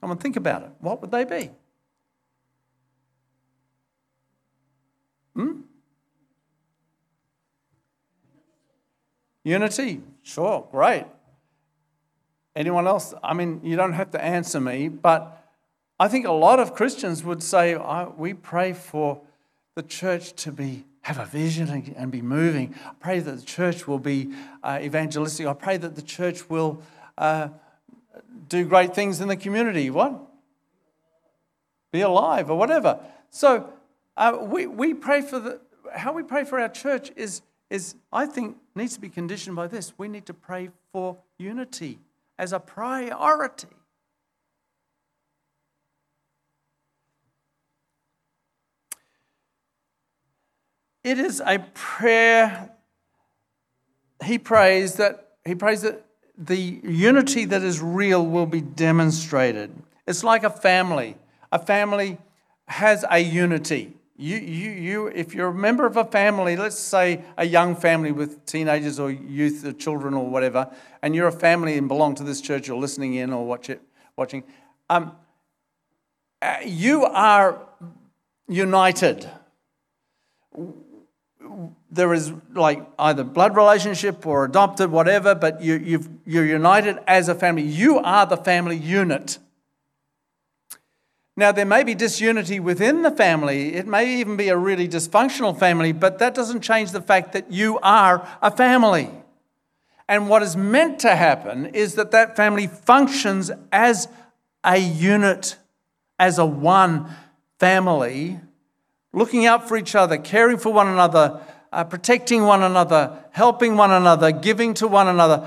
Come 0.00 0.10
on, 0.10 0.18
think 0.18 0.36
about 0.36 0.62
it. 0.62 0.70
What 0.80 1.00
would 1.02 1.10
they 1.10 1.24
be? 1.24 1.50
Hmm? 5.34 5.60
Unity? 9.46 10.00
Sure, 10.24 10.66
great. 10.72 11.04
Anyone 12.56 12.88
else? 12.88 13.14
I 13.22 13.32
mean, 13.32 13.60
you 13.62 13.76
don't 13.76 13.92
have 13.92 14.10
to 14.10 14.20
answer 14.20 14.58
me, 14.58 14.88
but 14.88 15.40
I 16.00 16.08
think 16.08 16.26
a 16.26 16.32
lot 16.32 16.58
of 16.58 16.74
Christians 16.74 17.22
would 17.22 17.44
say, 17.44 17.78
We 18.16 18.34
pray 18.34 18.72
for 18.72 19.20
the 19.76 19.84
church 19.84 20.32
to 20.42 20.50
be 20.50 20.84
have 21.02 21.20
a 21.20 21.26
vision 21.26 21.94
and 21.96 22.10
be 22.10 22.22
moving. 22.22 22.74
I 22.84 22.94
pray 22.98 23.20
that 23.20 23.30
the 23.30 23.46
church 23.46 23.86
will 23.86 24.00
be 24.00 24.32
uh, 24.64 24.80
evangelistic. 24.82 25.46
I 25.46 25.52
pray 25.52 25.76
that 25.76 25.94
the 25.94 26.02
church 26.02 26.50
will 26.50 26.82
uh, 27.16 27.50
do 28.48 28.64
great 28.64 28.96
things 28.96 29.20
in 29.20 29.28
the 29.28 29.36
community. 29.36 29.90
What? 29.90 30.20
Be 31.92 32.00
alive 32.00 32.50
or 32.50 32.58
whatever. 32.58 32.98
So 33.30 33.72
uh, 34.16 34.38
we, 34.40 34.66
we 34.66 34.92
pray 34.92 35.22
for 35.22 35.38
the, 35.38 35.60
how 35.94 36.12
we 36.12 36.24
pray 36.24 36.42
for 36.42 36.58
our 36.58 36.68
church 36.68 37.12
is 37.14 37.42
is, 37.70 37.96
I 38.12 38.26
think, 38.26 38.56
needs 38.74 38.94
to 38.94 39.00
be 39.00 39.08
conditioned 39.08 39.56
by 39.56 39.66
this. 39.66 39.92
We 39.98 40.08
need 40.08 40.26
to 40.26 40.34
pray 40.34 40.70
for 40.92 41.16
unity 41.38 41.98
as 42.38 42.52
a 42.52 42.60
priority. 42.60 43.68
It 51.02 51.18
is 51.18 51.40
a 51.44 51.60
prayer. 51.72 52.70
He 54.24 54.38
prays 54.38 54.94
that 54.94 55.28
he 55.44 55.54
prays 55.54 55.82
that 55.82 56.04
the 56.36 56.80
unity 56.82 57.44
that 57.44 57.62
is 57.62 57.80
real 57.80 58.26
will 58.26 58.46
be 58.46 58.60
demonstrated. 58.60 59.70
It's 60.06 60.24
like 60.24 60.42
a 60.42 60.50
family. 60.50 61.16
A 61.52 61.58
family 61.60 62.18
has 62.66 63.04
a 63.08 63.20
unity. 63.20 63.95
You, 64.18 64.38
you, 64.38 64.70
you, 64.70 65.06
if 65.08 65.34
you're 65.34 65.48
a 65.48 65.54
member 65.54 65.84
of 65.84 65.98
a 65.98 66.04
family, 66.04 66.56
let's 66.56 66.78
say 66.78 67.22
a 67.36 67.44
young 67.44 67.76
family 67.76 68.12
with 68.12 68.46
teenagers 68.46 68.98
or 68.98 69.10
youth 69.10 69.64
or 69.64 69.72
children 69.72 70.14
or 70.14 70.26
whatever, 70.30 70.70
and 71.02 71.14
you're 71.14 71.28
a 71.28 71.32
family 71.32 71.76
and 71.76 71.86
belong 71.86 72.14
to 72.14 72.22
this 72.24 72.40
church 72.40 72.70
or 72.70 72.80
listening 72.80 73.14
in 73.14 73.30
or 73.32 73.44
watch 73.44 73.68
it, 73.68 73.82
watching, 74.16 74.42
um, 74.88 75.12
uh, 76.40 76.56
you 76.64 77.04
are 77.04 77.60
united. 78.48 79.28
There 81.90 82.14
is 82.14 82.32
like 82.54 82.86
either 82.98 83.22
blood 83.22 83.54
relationship 83.54 84.26
or 84.26 84.46
adopted, 84.46 84.90
whatever, 84.90 85.34
but 85.34 85.60
you, 85.60 85.74
you've, 85.74 86.08
you're 86.24 86.46
united 86.46 86.98
as 87.06 87.28
a 87.28 87.34
family. 87.34 87.62
You 87.62 87.98
are 87.98 88.24
the 88.24 88.38
family 88.38 88.76
unit. 88.76 89.38
Now, 91.38 91.52
there 91.52 91.66
may 91.66 91.84
be 91.84 91.94
disunity 91.94 92.60
within 92.60 93.02
the 93.02 93.10
family. 93.10 93.74
It 93.74 93.86
may 93.86 94.20
even 94.20 94.38
be 94.38 94.48
a 94.48 94.56
really 94.56 94.88
dysfunctional 94.88 95.58
family, 95.58 95.92
but 95.92 96.18
that 96.18 96.34
doesn't 96.34 96.62
change 96.62 96.92
the 96.92 97.02
fact 97.02 97.32
that 97.34 97.52
you 97.52 97.78
are 97.80 98.26
a 98.40 98.50
family. 98.50 99.10
And 100.08 100.30
what 100.30 100.42
is 100.42 100.56
meant 100.56 100.98
to 101.00 101.14
happen 101.14 101.66
is 101.66 101.94
that 101.96 102.10
that 102.12 102.36
family 102.36 102.66
functions 102.66 103.50
as 103.70 104.08
a 104.64 104.78
unit, 104.78 105.56
as 106.18 106.38
a 106.38 106.46
one 106.46 107.14
family, 107.58 108.40
looking 109.12 109.44
out 109.44 109.68
for 109.68 109.76
each 109.76 109.94
other, 109.94 110.16
caring 110.16 110.56
for 110.56 110.72
one 110.72 110.88
another, 110.88 111.40
uh, 111.70 111.84
protecting 111.84 112.44
one 112.44 112.62
another, 112.62 113.24
helping 113.32 113.76
one 113.76 113.90
another, 113.90 114.32
giving 114.32 114.72
to 114.72 114.88
one 114.88 115.08
another. 115.08 115.46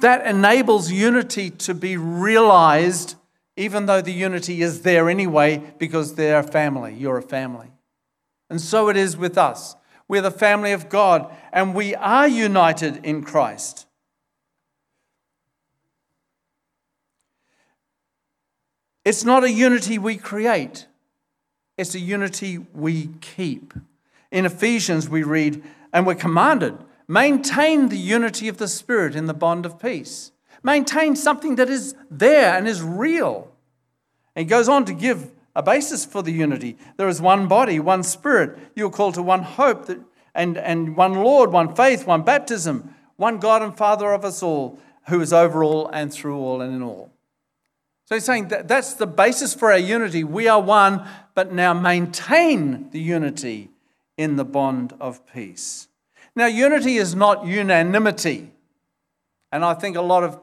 That 0.00 0.26
enables 0.26 0.90
unity 0.90 1.50
to 1.50 1.74
be 1.74 1.96
realized 1.96 3.14
even 3.60 3.86
though 3.86 4.00
the 4.00 4.12
unity 4.12 4.62
is 4.62 4.82
there 4.82 5.10
anyway 5.10 5.62
because 5.78 6.14
they're 6.14 6.40
a 6.40 6.42
family. 6.42 6.94
You're 6.94 7.18
a 7.18 7.22
family. 7.22 7.70
And 8.48 8.60
so 8.60 8.88
it 8.88 8.96
is 8.96 9.16
with 9.16 9.36
us. 9.36 9.76
We're 10.08 10.22
the 10.22 10.30
family 10.30 10.72
of 10.72 10.88
God 10.88 11.30
and 11.52 11.74
we 11.74 11.94
are 11.94 12.26
united 12.26 13.04
in 13.04 13.22
Christ. 13.22 13.86
It's 19.04 19.24
not 19.24 19.44
a 19.44 19.50
unity 19.50 19.98
we 19.98 20.16
create, 20.16 20.86
it's 21.76 21.94
a 21.94 22.00
unity 22.00 22.58
we 22.74 23.10
keep. 23.20 23.74
In 24.30 24.46
Ephesians, 24.46 25.08
we 25.08 25.22
read, 25.22 25.62
and 25.92 26.06
we're 26.06 26.14
commanded 26.14 26.78
maintain 27.10 27.88
the 27.88 27.98
unity 27.98 28.46
of 28.46 28.58
the 28.58 28.68
Spirit 28.68 29.16
in 29.16 29.26
the 29.26 29.34
bond 29.34 29.66
of 29.66 29.80
peace. 29.80 30.30
Maintain 30.62 31.16
something 31.16 31.56
that 31.56 31.68
is 31.68 31.96
there 32.08 32.56
and 32.56 32.68
is 32.68 32.82
real. 32.82 33.49
And 34.34 34.46
he 34.46 34.48
goes 34.48 34.68
on 34.68 34.84
to 34.86 34.92
give 34.92 35.30
a 35.54 35.62
basis 35.62 36.04
for 36.04 36.22
the 36.22 36.32
unity. 36.32 36.76
There 36.96 37.08
is 37.08 37.20
one 37.20 37.48
body, 37.48 37.80
one 37.80 38.02
spirit. 38.02 38.58
You 38.74 38.86
are 38.86 38.90
called 38.90 39.14
to 39.14 39.22
one 39.22 39.42
hope 39.42 39.86
that, 39.86 39.98
and, 40.34 40.56
and 40.56 40.96
one 40.96 41.14
Lord, 41.14 41.50
one 41.52 41.74
faith, 41.74 42.06
one 42.06 42.22
baptism, 42.22 42.94
one 43.16 43.38
God 43.38 43.62
and 43.62 43.76
Father 43.76 44.12
of 44.12 44.24
us 44.24 44.42
all, 44.42 44.78
who 45.08 45.20
is 45.20 45.32
over 45.32 45.64
all 45.64 45.88
and 45.88 46.12
through 46.12 46.38
all 46.38 46.60
and 46.60 46.74
in 46.74 46.82
all. 46.82 47.10
So 48.04 48.16
he's 48.16 48.24
saying 48.24 48.48
that 48.48 48.66
that's 48.66 48.94
the 48.94 49.06
basis 49.06 49.54
for 49.54 49.70
our 49.70 49.78
unity. 49.78 50.24
We 50.24 50.48
are 50.48 50.60
one, 50.60 51.06
but 51.34 51.52
now 51.52 51.72
maintain 51.74 52.90
the 52.90 53.00
unity 53.00 53.70
in 54.16 54.36
the 54.36 54.44
bond 54.44 54.94
of 55.00 55.24
peace. 55.32 55.88
Now, 56.34 56.46
unity 56.46 56.96
is 56.96 57.14
not 57.14 57.46
unanimity. 57.46 58.50
And 59.52 59.64
I 59.64 59.74
think 59.74 59.96
a 59.96 60.02
lot 60.02 60.24
of 60.24 60.40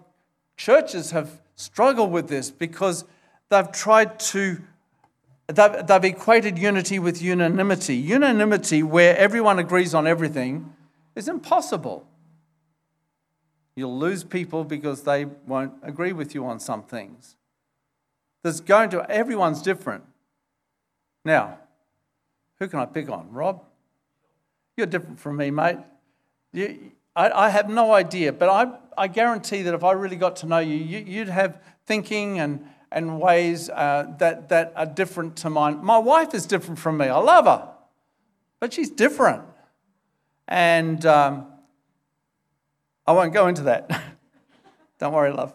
churches 0.58 1.12
have 1.12 1.42
struggled 1.56 2.12
with 2.12 2.28
this 2.28 2.52
because 2.52 3.06
they've 3.50 3.72
tried 3.72 4.20
to, 4.20 4.62
they've, 5.48 5.88
they've 5.88 6.04
equated 6.06 6.58
unity 6.58 7.00
with 7.00 7.22
unanimity. 7.22 7.96
Unanimity, 7.96 8.84
where 8.84 9.18
everyone 9.18 9.60
agrees 9.60 9.94
on 9.94 10.08
everything, 10.08 10.74
is 11.16 11.28
impossible. 11.28 12.08
You'll 13.76 13.98
lose 13.98 14.24
people 14.24 14.64
because 14.64 15.04
they 15.04 15.26
won't 15.26 15.74
agree 15.84 16.12
with 16.12 16.34
you 16.34 16.46
on 16.46 16.60
some 16.60 16.84
things. 16.84 17.36
There's 18.44 18.60
going 18.60 18.90
to, 18.92 19.10
everyone's 19.10 19.62
different. 19.62 20.04
Now, 21.24 21.60
who 22.60 22.68
can 22.68 22.80
I 22.80 22.86
pick 22.86 23.10
on? 23.10 23.32
Rob? 23.32 23.64
You're 24.78 24.88
different 24.88 25.20
from 25.20 25.38
me, 25.38 25.52
mate. 25.52 25.78
You, 26.54 26.92
I, 27.16 27.30
I, 27.30 27.50
have 27.50 27.70
no 27.70 27.94
idea, 27.94 28.32
but 28.32 28.50
I, 28.50 28.78
I 28.98 29.08
guarantee 29.08 29.64
that 29.64 29.74
if 29.74 29.84
I 29.84 29.92
really 29.92 30.16
got 30.16 30.38
to 30.38 30.46
know 30.46 30.60
you, 30.60 30.76
you 30.76 31.20
would 31.20 31.30
have 31.30 31.62
thinking 31.86 32.40
and, 32.40 32.66
and 32.92 33.20
ways 33.20 33.70
uh, 33.70 34.14
that, 34.20 34.50
that 34.50 34.74
are 34.76 34.86
different 34.86 35.36
to 35.38 35.50
mine. 35.50 35.84
My 35.84 35.98
wife 35.98 36.34
is 36.34 36.46
different 36.46 36.80
from 36.80 36.98
me. 36.98 37.08
I 37.08 37.18
love 37.18 37.46
her, 37.46 37.70
but 38.60 38.74
she's 38.74 38.90
different. 38.90 39.44
And 40.48 41.06
um, 41.06 41.48
I 43.06 43.12
won't 43.12 43.34
go 43.34 43.48
into 43.48 43.64
that. 43.64 43.90
Don't 45.00 45.14
worry, 45.14 45.32
love. 45.32 45.54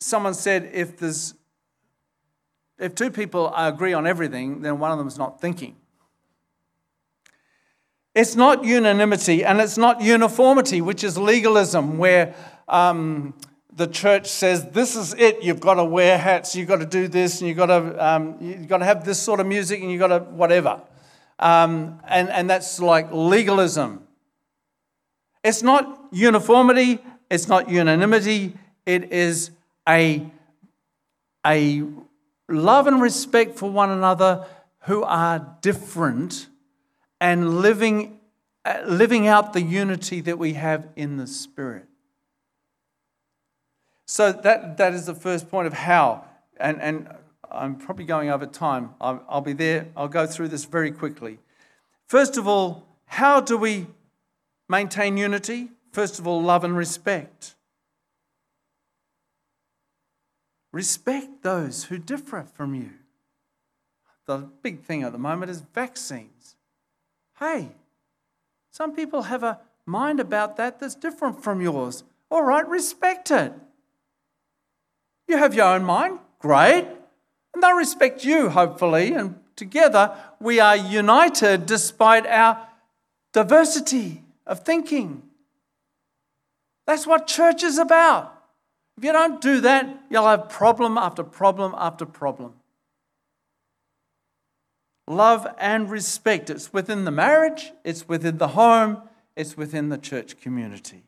Someone 0.00 0.34
said 0.34 0.70
if 0.74 0.98
there's 0.98 1.34
if 2.78 2.94
two 2.94 3.10
people 3.10 3.52
agree 3.56 3.92
on 3.92 4.06
everything, 4.06 4.62
then 4.62 4.78
one 4.78 4.90
of 4.90 4.98
them 4.98 5.06
is 5.06 5.16
not 5.16 5.40
thinking. 5.40 5.76
It's 8.14 8.36
not 8.36 8.64
unanimity 8.64 9.44
and 9.44 9.60
it's 9.60 9.76
not 9.76 10.00
uniformity, 10.00 10.80
which 10.80 11.02
is 11.02 11.18
legalism, 11.18 11.98
where 11.98 12.34
um, 12.68 13.34
the 13.74 13.88
church 13.88 14.28
says, 14.28 14.66
This 14.70 14.94
is 14.94 15.14
it, 15.14 15.42
you've 15.42 15.60
got 15.60 15.74
to 15.74 15.84
wear 15.84 16.16
hats, 16.16 16.54
you've 16.54 16.68
got 16.68 16.78
to 16.78 16.86
do 16.86 17.08
this, 17.08 17.40
and 17.40 17.48
you've 17.48 17.56
got 17.56 17.66
to, 17.66 18.06
um, 18.06 18.36
you've 18.40 18.68
got 18.68 18.78
to 18.78 18.84
have 18.84 19.04
this 19.04 19.20
sort 19.20 19.40
of 19.40 19.46
music, 19.46 19.80
and 19.80 19.90
you've 19.90 19.98
got 19.98 20.08
to 20.08 20.20
whatever. 20.20 20.80
Um, 21.40 22.00
and, 22.06 22.28
and 22.30 22.48
that's 22.48 22.78
like 22.78 23.08
legalism. 23.10 24.06
It's 25.42 25.62
not 25.64 26.08
uniformity, 26.12 27.00
it's 27.28 27.48
not 27.48 27.68
unanimity, 27.68 28.54
it 28.86 29.12
is 29.12 29.50
a, 29.88 30.24
a 31.44 31.82
love 32.48 32.86
and 32.86 33.02
respect 33.02 33.58
for 33.58 33.68
one 33.68 33.90
another 33.90 34.46
who 34.82 35.02
are 35.02 35.56
different 35.60 36.46
and 37.24 37.62
living, 37.62 38.20
uh, 38.66 38.82
living 38.84 39.26
out 39.26 39.54
the 39.54 39.62
unity 39.62 40.20
that 40.20 40.38
we 40.38 40.52
have 40.52 40.86
in 40.94 41.16
the 41.16 41.26
Spirit. 41.26 41.86
So 44.06 44.30
that, 44.30 44.76
that 44.76 44.92
is 44.92 45.06
the 45.06 45.14
first 45.14 45.50
point 45.50 45.66
of 45.66 45.72
how. 45.72 46.26
And, 46.58 46.82
and 46.82 47.08
I'm 47.50 47.76
probably 47.76 48.04
going 48.04 48.28
over 48.28 48.44
time. 48.44 48.90
I'll, 49.00 49.24
I'll 49.26 49.40
be 49.40 49.54
there. 49.54 49.86
I'll 49.96 50.06
go 50.06 50.26
through 50.26 50.48
this 50.48 50.66
very 50.66 50.90
quickly. 50.90 51.38
First 52.06 52.36
of 52.36 52.46
all, 52.46 52.86
how 53.06 53.40
do 53.40 53.56
we 53.56 53.86
maintain 54.68 55.16
unity? 55.16 55.70
First 55.92 56.18
of 56.18 56.26
all, 56.26 56.42
love 56.42 56.62
and 56.62 56.76
respect. 56.76 57.54
Respect 60.72 61.42
those 61.42 61.84
who 61.84 61.96
differ 61.96 62.44
from 62.54 62.74
you. 62.74 62.90
The 64.26 64.46
big 64.62 64.82
thing 64.82 65.02
at 65.02 65.12
the 65.12 65.18
moment 65.18 65.50
is 65.50 65.62
vaccines. 65.74 66.33
Hey, 67.38 67.68
some 68.70 68.94
people 68.94 69.22
have 69.22 69.42
a 69.42 69.60
mind 69.86 70.20
about 70.20 70.56
that 70.56 70.80
that's 70.80 70.94
different 70.94 71.42
from 71.42 71.60
yours. 71.60 72.04
All 72.30 72.42
right, 72.42 72.66
respect 72.66 73.30
it. 73.30 73.52
You 75.28 75.38
have 75.38 75.54
your 75.54 75.66
own 75.66 75.84
mind, 75.84 76.18
great. 76.38 76.86
And 77.52 77.62
they'll 77.62 77.72
respect 77.72 78.24
you, 78.24 78.50
hopefully. 78.50 79.14
And 79.14 79.36
together 79.56 80.16
we 80.40 80.60
are 80.60 80.76
united 80.76 81.66
despite 81.66 82.26
our 82.26 82.68
diversity 83.32 84.22
of 84.46 84.60
thinking. 84.60 85.22
That's 86.86 87.06
what 87.06 87.26
church 87.26 87.62
is 87.62 87.78
about. 87.78 88.32
If 88.96 89.04
you 89.04 89.12
don't 89.12 89.40
do 89.40 89.60
that, 89.62 89.88
you'll 90.10 90.26
have 90.26 90.48
problem 90.48 90.98
after 90.98 91.24
problem 91.24 91.74
after 91.76 92.06
problem. 92.06 92.54
Love 95.06 95.46
and 95.58 95.90
respect. 95.90 96.50
It's 96.50 96.72
within 96.72 97.04
the 97.04 97.10
marriage, 97.10 97.72
it's 97.84 98.08
within 98.08 98.38
the 98.38 98.48
home, 98.48 99.02
it's 99.36 99.56
within 99.56 99.88
the 99.90 99.98
church 99.98 100.40
community. 100.40 101.04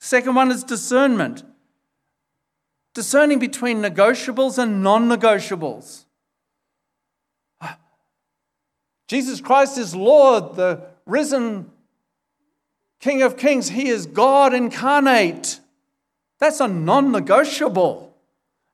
Second 0.00 0.34
one 0.34 0.50
is 0.50 0.64
discernment 0.64 1.44
discerning 2.94 3.38
between 3.38 3.80
negotiables 3.80 4.58
and 4.58 4.82
non 4.82 5.08
negotiables. 5.08 6.04
Jesus 9.08 9.40
Christ 9.40 9.78
is 9.78 9.94
Lord, 9.94 10.56
the 10.56 10.82
risen 11.06 11.70
King 13.00 13.22
of 13.22 13.36
Kings. 13.36 13.68
He 13.70 13.88
is 13.88 14.06
God 14.06 14.54
incarnate. 14.54 15.60
That's 16.38 16.60
a 16.60 16.68
non 16.68 17.12
negotiable. 17.12 18.16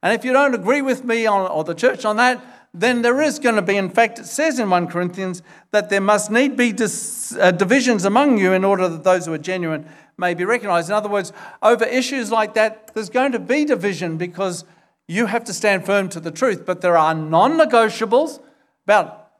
And 0.02 0.14
if 0.14 0.24
you 0.24 0.32
don't 0.32 0.54
agree 0.54 0.80
with 0.80 1.04
me 1.04 1.26
on, 1.26 1.50
or 1.50 1.64
the 1.64 1.74
church 1.74 2.04
on 2.04 2.16
that, 2.16 2.40
then 2.74 3.02
there 3.02 3.20
is 3.20 3.38
going 3.38 3.56
to 3.56 3.62
be, 3.62 3.76
in 3.76 3.90
fact, 3.90 4.18
it 4.18 4.26
says 4.26 4.58
in 4.58 4.68
1 4.68 4.88
Corinthians 4.88 5.42
that 5.70 5.90
there 5.90 6.00
must 6.00 6.30
need 6.30 6.56
be 6.56 6.72
dis, 6.72 7.36
uh, 7.38 7.50
divisions 7.50 8.04
among 8.04 8.38
you 8.38 8.52
in 8.52 8.64
order 8.64 8.88
that 8.88 9.04
those 9.04 9.26
who 9.26 9.32
are 9.32 9.38
genuine 9.38 9.88
may 10.18 10.34
be 10.34 10.44
recognized. 10.44 10.88
In 10.88 10.94
other 10.94 11.08
words, 11.08 11.32
over 11.62 11.84
issues 11.84 12.30
like 12.30 12.54
that, 12.54 12.92
there's 12.94 13.08
going 13.10 13.32
to 13.32 13.38
be 13.38 13.64
division 13.64 14.16
because 14.16 14.64
you 15.06 15.26
have 15.26 15.44
to 15.44 15.54
stand 15.54 15.86
firm 15.86 16.08
to 16.10 16.20
the 16.20 16.30
truth. 16.30 16.66
But 16.66 16.82
there 16.82 16.96
are 16.96 17.14
non 17.14 17.52
negotiables 17.58 18.40
about 18.84 19.30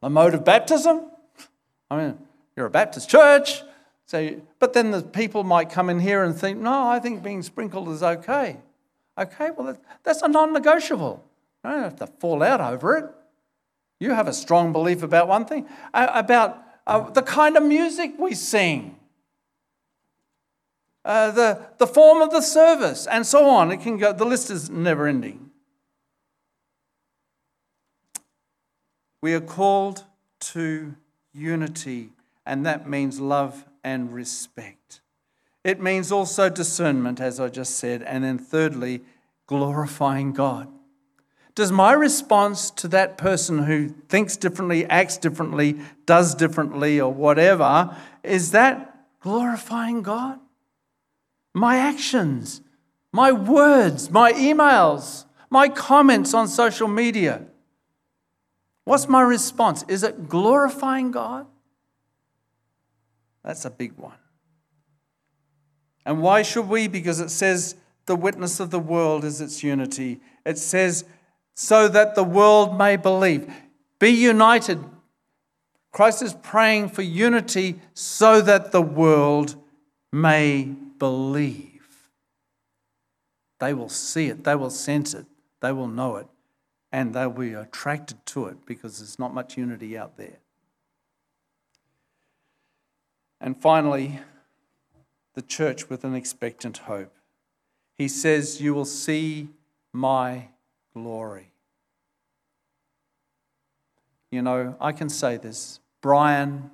the 0.00 0.10
mode 0.10 0.34
of 0.34 0.44
baptism. 0.44 1.10
I 1.90 1.96
mean, 1.96 2.18
you're 2.56 2.66
a 2.66 2.70
Baptist 2.70 3.10
church. 3.10 3.62
So, 4.06 4.40
but 4.58 4.72
then 4.72 4.90
the 4.90 5.02
people 5.02 5.44
might 5.44 5.70
come 5.70 5.88
in 5.90 6.00
here 6.00 6.24
and 6.24 6.36
think, 6.36 6.58
no, 6.58 6.88
I 6.88 6.98
think 6.98 7.22
being 7.22 7.42
sprinkled 7.42 7.88
is 7.88 8.02
okay. 8.02 8.58
Okay, 9.18 9.50
well, 9.56 9.76
that's 10.02 10.22
a 10.22 10.28
non 10.28 10.52
negotiable. 10.52 11.24
You 11.64 11.70
don't 11.70 11.82
have 11.82 11.96
to 11.96 12.06
fall 12.06 12.42
out 12.42 12.60
over 12.60 12.96
it. 12.96 13.04
You 13.98 14.12
have 14.12 14.28
a 14.28 14.32
strong 14.32 14.72
belief 14.72 15.02
about 15.02 15.28
one 15.28 15.44
thing, 15.44 15.66
about 15.92 16.62
uh, 16.86 17.10
the 17.10 17.22
kind 17.22 17.56
of 17.56 17.62
music 17.62 18.14
we 18.18 18.34
sing 18.34 18.96
uh, 21.04 21.30
the, 21.30 21.66
the 21.78 21.86
form 21.86 22.20
of 22.20 22.30
the 22.30 22.42
service, 22.42 23.06
and 23.06 23.26
so 23.26 23.48
on. 23.48 23.72
It 23.72 23.80
can 23.80 23.96
go, 23.96 24.12
the 24.12 24.24
list 24.24 24.50
is 24.50 24.68
never 24.68 25.06
ending. 25.06 25.50
We 29.22 29.34
are 29.34 29.40
called 29.40 30.04
to 30.40 30.94
unity, 31.32 32.10
and 32.46 32.64
that 32.66 32.88
means 32.88 33.20
love 33.20 33.64
and 33.82 34.12
respect. 34.12 35.00
It 35.62 35.80
means 35.80 36.10
also 36.10 36.48
discernment, 36.48 37.20
as 37.20 37.38
I 37.38 37.48
just 37.48 37.76
said, 37.76 38.02
and 38.02 38.24
then 38.24 38.38
thirdly, 38.38 39.02
glorifying 39.46 40.32
God. 40.32 40.68
Does 41.60 41.70
my 41.70 41.92
response 41.92 42.70
to 42.70 42.88
that 42.88 43.18
person 43.18 43.64
who 43.64 43.90
thinks 44.08 44.38
differently, 44.38 44.86
acts 44.86 45.18
differently, 45.18 45.78
does 46.06 46.34
differently, 46.34 46.98
or 46.98 47.12
whatever, 47.12 47.94
is 48.22 48.52
that 48.52 49.06
glorifying 49.20 50.00
God? 50.00 50.40
my 51.54 51.76
actions, 51.76 52.60
my 53.12 53.30
words, 53.32 54.10
my 54.10 54.32
emails, 54.32 55.24
my 55.50 55.68
comments 55.68 56.32
on 56.34 56.48
social 56.48 56.88
media. 56.88 57.42
What's 58.84 59.08
my 59.08 59.20
response? 59.20 59.84
Is 59.88 60.02
it 60.02 60.28
glorifying 60.28 61.10
God? 61.10 61.46
That's 63.44 63.64
a 63.64 63.70
big 63.70 63.96
one. 63.98 64.16
And 66.06 66.22
why 66.22 66.42
should 66.42 66.68
we? 66.68 66.88
Because 66.88 67.20
it 67.20 67.30
says 67.30 67.76
the 68.06 68.16
witness 68.16 68.60
of 68.60 68.70
the 68.70 68.78
world 68.78 69.24
is 69.24 69.40
its 69.40 69.62
unity. 69.62 70.20
It 70.46 70.56
says, 70.56 71.04
so 71.60 71.88
that 71.88 72.14
the 72.14 72.24
world 72.24 72.78
may 72.78 72.96
believe. 72.96 73.46
Be 73.98 74.08
united. 74.08 74.82
Christ 75.92 76.22
is 76.22 76.32
praying 76.32 76.88
for 76.88 77.02
unity 77.02 77.78
so 77.92 78.40
that 78.40 78.72
the 78.72 78.80
world 78.80 79.56
may 80.10 80.74
believe. 80.98 82.08
They 83.58 83.74
will 83.74 83.90
see 83.90 84.28
it, 84.28 84.42
they 84.44 84.54
will 84.54 84.70
sense 84.70 85.12
it, 85.12 85.26
they 85.60 85.70
will 85.70 85.86
know 85.86 86.16
it, 86.16 86.28
and 86.92 87.12
they'll 87.12 87.28
be 87.28 87.52
attracted 87.52 88.24
to 88.24 88.46
it 88.46 88.64
because 88.64 88.98
there's 88.98 89.18
not 89.18 89.34
much 89.34 89.58
unity 89.58 89.98
out 89.98 90.16
there. 90.16 90.38
And 93.38 93.54
finally, 93.54 94.20
the 95.34 95.42
church 95.42 95.90
with 95.90 96.04
an 96.04 96.14
expectant 96.14 96.78
hope. 96.78 97.14
He 97.98 98.08
says, 98.08 98.62
You 98.62 98.72
will 98.72 98.86
see 98.86 99.50
my 99.92 100.48
glory. 100.94 101.49
You 104.30 104.42
know, 104.42 104.76
I 104.80 104.92
can 104.92 105.08
say 105.08 105.36
this 105.36 105.80
Brian 106.00 106.70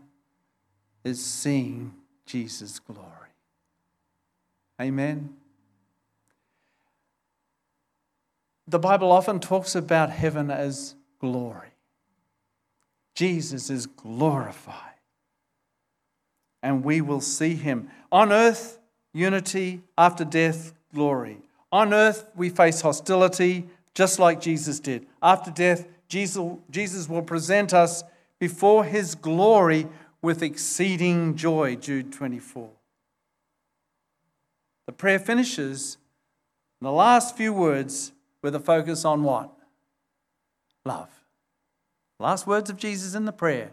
is 1.05 1.25
seeing 1.25 1.95
Jesus' 2.27 2.79
glory. 2.79 3.11
Amen. 4.81 5.35
The 8.69 8.79
Bible 8.79 9.13
often 9.13 9.41
talks 9.41 9.75
about 9.75 10.11
heaven 10.11 10.51
as 10.51 10.97
glory. 11.21 11.69
Jesus 13.15 13.71
is 13.71 13.87
glorified. 13.87 14.75
And 16.63 16.85
we 16.85 17.01
will 17.01 17.21
see 17.21 17.55
him. 17.55 17.89
On 18.11 18.33
earth, 18.33 18.79
unity, 19.15 19.83
after 19.97 20.25
death, 20.25 20.75
glory. 20.93 21.39
On 21.71 21.95
earth, 21.95 22.29
we 22.35 22.51
face 22.51 22.81
hostility, 22.81 23.69
just 23.95 24.19
like 24.19 24.41
Jesus 24.41 24.81
did. 24.81 25.07
After 25.23 25.51
death, 25.51 25.87
Jesus, 26.09 27.09
will 27.09 27.23
present 27.23 27.75
us 27.75 28.05
before 28.39 28.85
his 28.85 29.15
glory 29.15 29.89
with 30.23 30.43
exceeding 30.43 31.37
joy. 31.37 31.77
Jude 31.77 32.13
24. 32.13 32.71
The 34.87 34.93
prayer 34.93 35.19
finishes, 35.19 35.99
the 36.81 36.93
last 36.93 37.37
few 37.37 37.53
words 37.53 38.13
with 38.43 38.55
a 38.55 38.61
focus 38.61 39.05
on 39.05 39.25
what? 39.25 39.53
Love. 40.85 41.11
Last 42.19 42.47
words 42.47 42.71
of 42.71 42.77
Jesus 42.77 43.15
in 43.15 43.25
the 43.25 43.33
prayer 43.33 43.73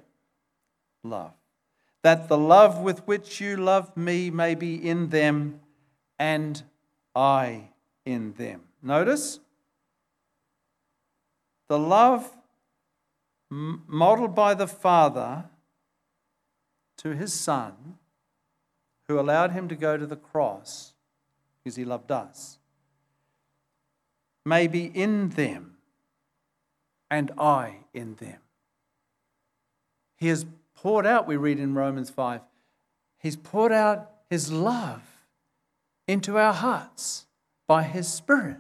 love. 1.03 1.34
That 2.01 2.27
the 2.27 2.38
love 2.38 2.79
with 2.79 3.05
which 3.07 3.39
you 3.39 3.55
love 3.55 3.95
me 3.95 4.29
may 4.29 4.55
be 4.55 4.75
in 4.75 5.09
them 5.09 5.59
and 6.19 6.61
I 7.15 7.69
in 8.05 8.34
them. 8.34 8.61
Notice 8.81 9.39
the 11.74 11.80
love 11.80 12.30
modeled 13.49 14.36
by 14.36 14.53
the 14.53 14.67
Father 14.67 15.45
to 16.97 17.15
his 17.15 17.34
Son, 17.34 17.97
who 19.07 19.19
allowed 19.19 19.53
him 19.53 19.67
to 19.67 19.76
go 19.76 19.97
to 19.97 20.05
the 20.05 20.15
cross 20.15 20.93
because 21.57 21.76
he 21.76 21.84
loved 21.84 22.11
us, 22.11 22.59
may 24.45 24.67
be 24.67 24.86
in 24.86 25.30
them 25.30 25.78
and 27.09 27.32
I 27.39 27.78
in 27.91 28.17
them. 28.17 28.38
He 30.15 30.28
has 30.28 30.45
poured 30.76 31.07
out, 31.07 31.26
we 31.26 31.38
read 31.38 31.57
in 31.57 31.74
Romans 31.74 32.11
5, 32.11 32.41
He's 33.17 33.36
poured 33.36 33.71
out 33.71 34.11
His 34.30 34.51
love 34.51 35.01
into 36.07 36.38
our 36.38 36.53
hearts 36.53 37.26
by 37.67 37.82
His 37.82 38.07
Spirit. 38.07 38.57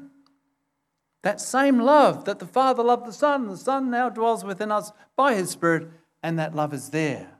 That 1.23 1.39
same 1.39 1.79
love 1.79 2.25
that 2.25 2.39
the 2.39 2.45
Father 2.45 2.83
loved 2.83 3.07
the 3.07 3.13
Son, 3.13 3.47
the 3.47 3.57
Son 3.57 3.89
now 3.89 4.09
dwells 4.09 4.43
within 4.43 4.71
us 4.71 4.91
by 5.15 5.33
His 5.35 5.49
Spirit, 5.49 5.87
and 6.21 6.37
that 6.37 6.53
love 6.53 6.73
is 6.73 6.89
there. 6.89 7.31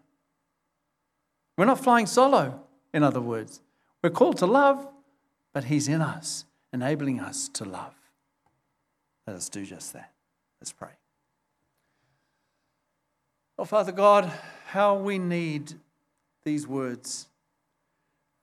We're 1.58 1.66
not 1.66 1.84
flying 1.84 2.08
solo, 2.08 2.62
in 2.94 3.04
other 3.04 3.22
words. 3.22 3.62
We're 4.02 4.10
called 4.10 4.38
to 4.38 4.46
love, 4.46 4.88
but 5.54 5.66
He's 5.66 5.90
in 5.90 6.02
us, 6.02 6.46
enabling 6.72 7.20
us 7.20 7.50
to 7.50 7.66
love. 7.66 7.94
Let 9.28 9.36
us 9.36 9.50
do 9.50 9.66
just 9.66 9.94
that. 9.94 10.12
Let's 10.62 10.72
pray. 10.72 10.90
Oh, 13.60 13.66
Father 13.66 13.92
God, 13.92 14.32
how 14.68 14.96
we 14.96 15.20
need 15.20 15.74
these 16.46 16.66
words. 16.66 17.28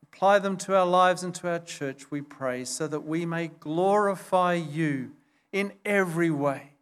Apply 0.02 0.38
them 0.38 0.56
to 0.58 0.76
our 0.76 0.86
lives 0.86 1.22
and 1.22 1.34
to 1.36 1.48
our 1.48 1.58
church, 1.58 2.10
we 2.10 2.20
pray, 2.20 2.64
so 2.64 2.86
that 2.86 3.00
we 3.00 3.24
may 3.24 3.48
glorify 3.48 4.54
you 4.54 5.12
in 5.52 5.72
every 5.84 6.30
way. 6.30 6.72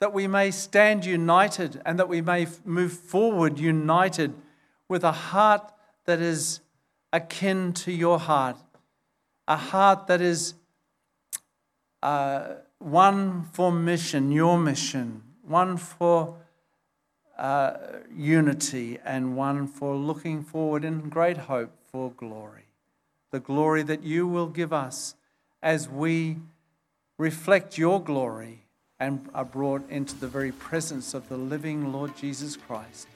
That 0.00 0.12
we 0.12 0.26
may 0.26 0.50
stand 0.50 1.04
united 1.04 1.80
and 1.86 1.98
that 1.98 2.08
we 2.08 2.20
may 2.20 2.46
move 2.64 2.92
forward 2.92 3.58
united 3.58 4.34
with 4.88 5.04
a 5.04 5.12
heart 5.12 5.72
that 6.04 6.20
is 6.20 6.60
akin 7.12 7.72
to 7.72 7.92
your 7.92 8.18
heart, 8.18 8.56
a 9.48 9.56
heart 9.56 10.06
that 10.08 10.20
is 10.20 10.54
uh, 12.02 12.54
one 12.78 13.44
for 13.52 13.72
mission, 13.72 14.30
your 14.30 14.58
mission, 14.58 15.22
one 15.42 15.76
for 15.76 16.36
uh, 17.38 17.74
unity, 18.14 18.98
and 19.04 19.36
one 19.36 19.66
for 19.66 19.96
looking 19.96 20.42
forward 20.42 20.84
in 20.84 21.08
great 21.08 21.36
hope 21.36 21.72
for 21.90 22.10
glory. 22.12 22.66
The 23.30 23.40
glory 23.40 23.82
that 23.84 24.02
you 24.02 24.26
will 24.26 24.48
give 24.48 24.72
us 24.72 25.14
as 25.62 25.88
we 25.88 26.36
reflect 27.18 27.78
your 27.78 28.02
glory 28.02 28.66
and 28.98 29.28
are 29.34 29.44
brought 29.44 29.88
into 29.90 30.14
the 30.16 30.28
very 30.28 30.52
presence 30.52 31.14
of 31.14 31.28
the 31.28 31.36
living 31.36 31.92
Lord 31.92 32.16
Jesus 32.16 32.56
Christ, 32.56 33.08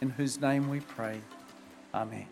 in 0.00 0.10
whose 0.10 0.40
name 0.40 0.68
we 0.68 0.80
pray. 0.80 1.20
Amen. 1.94 2.31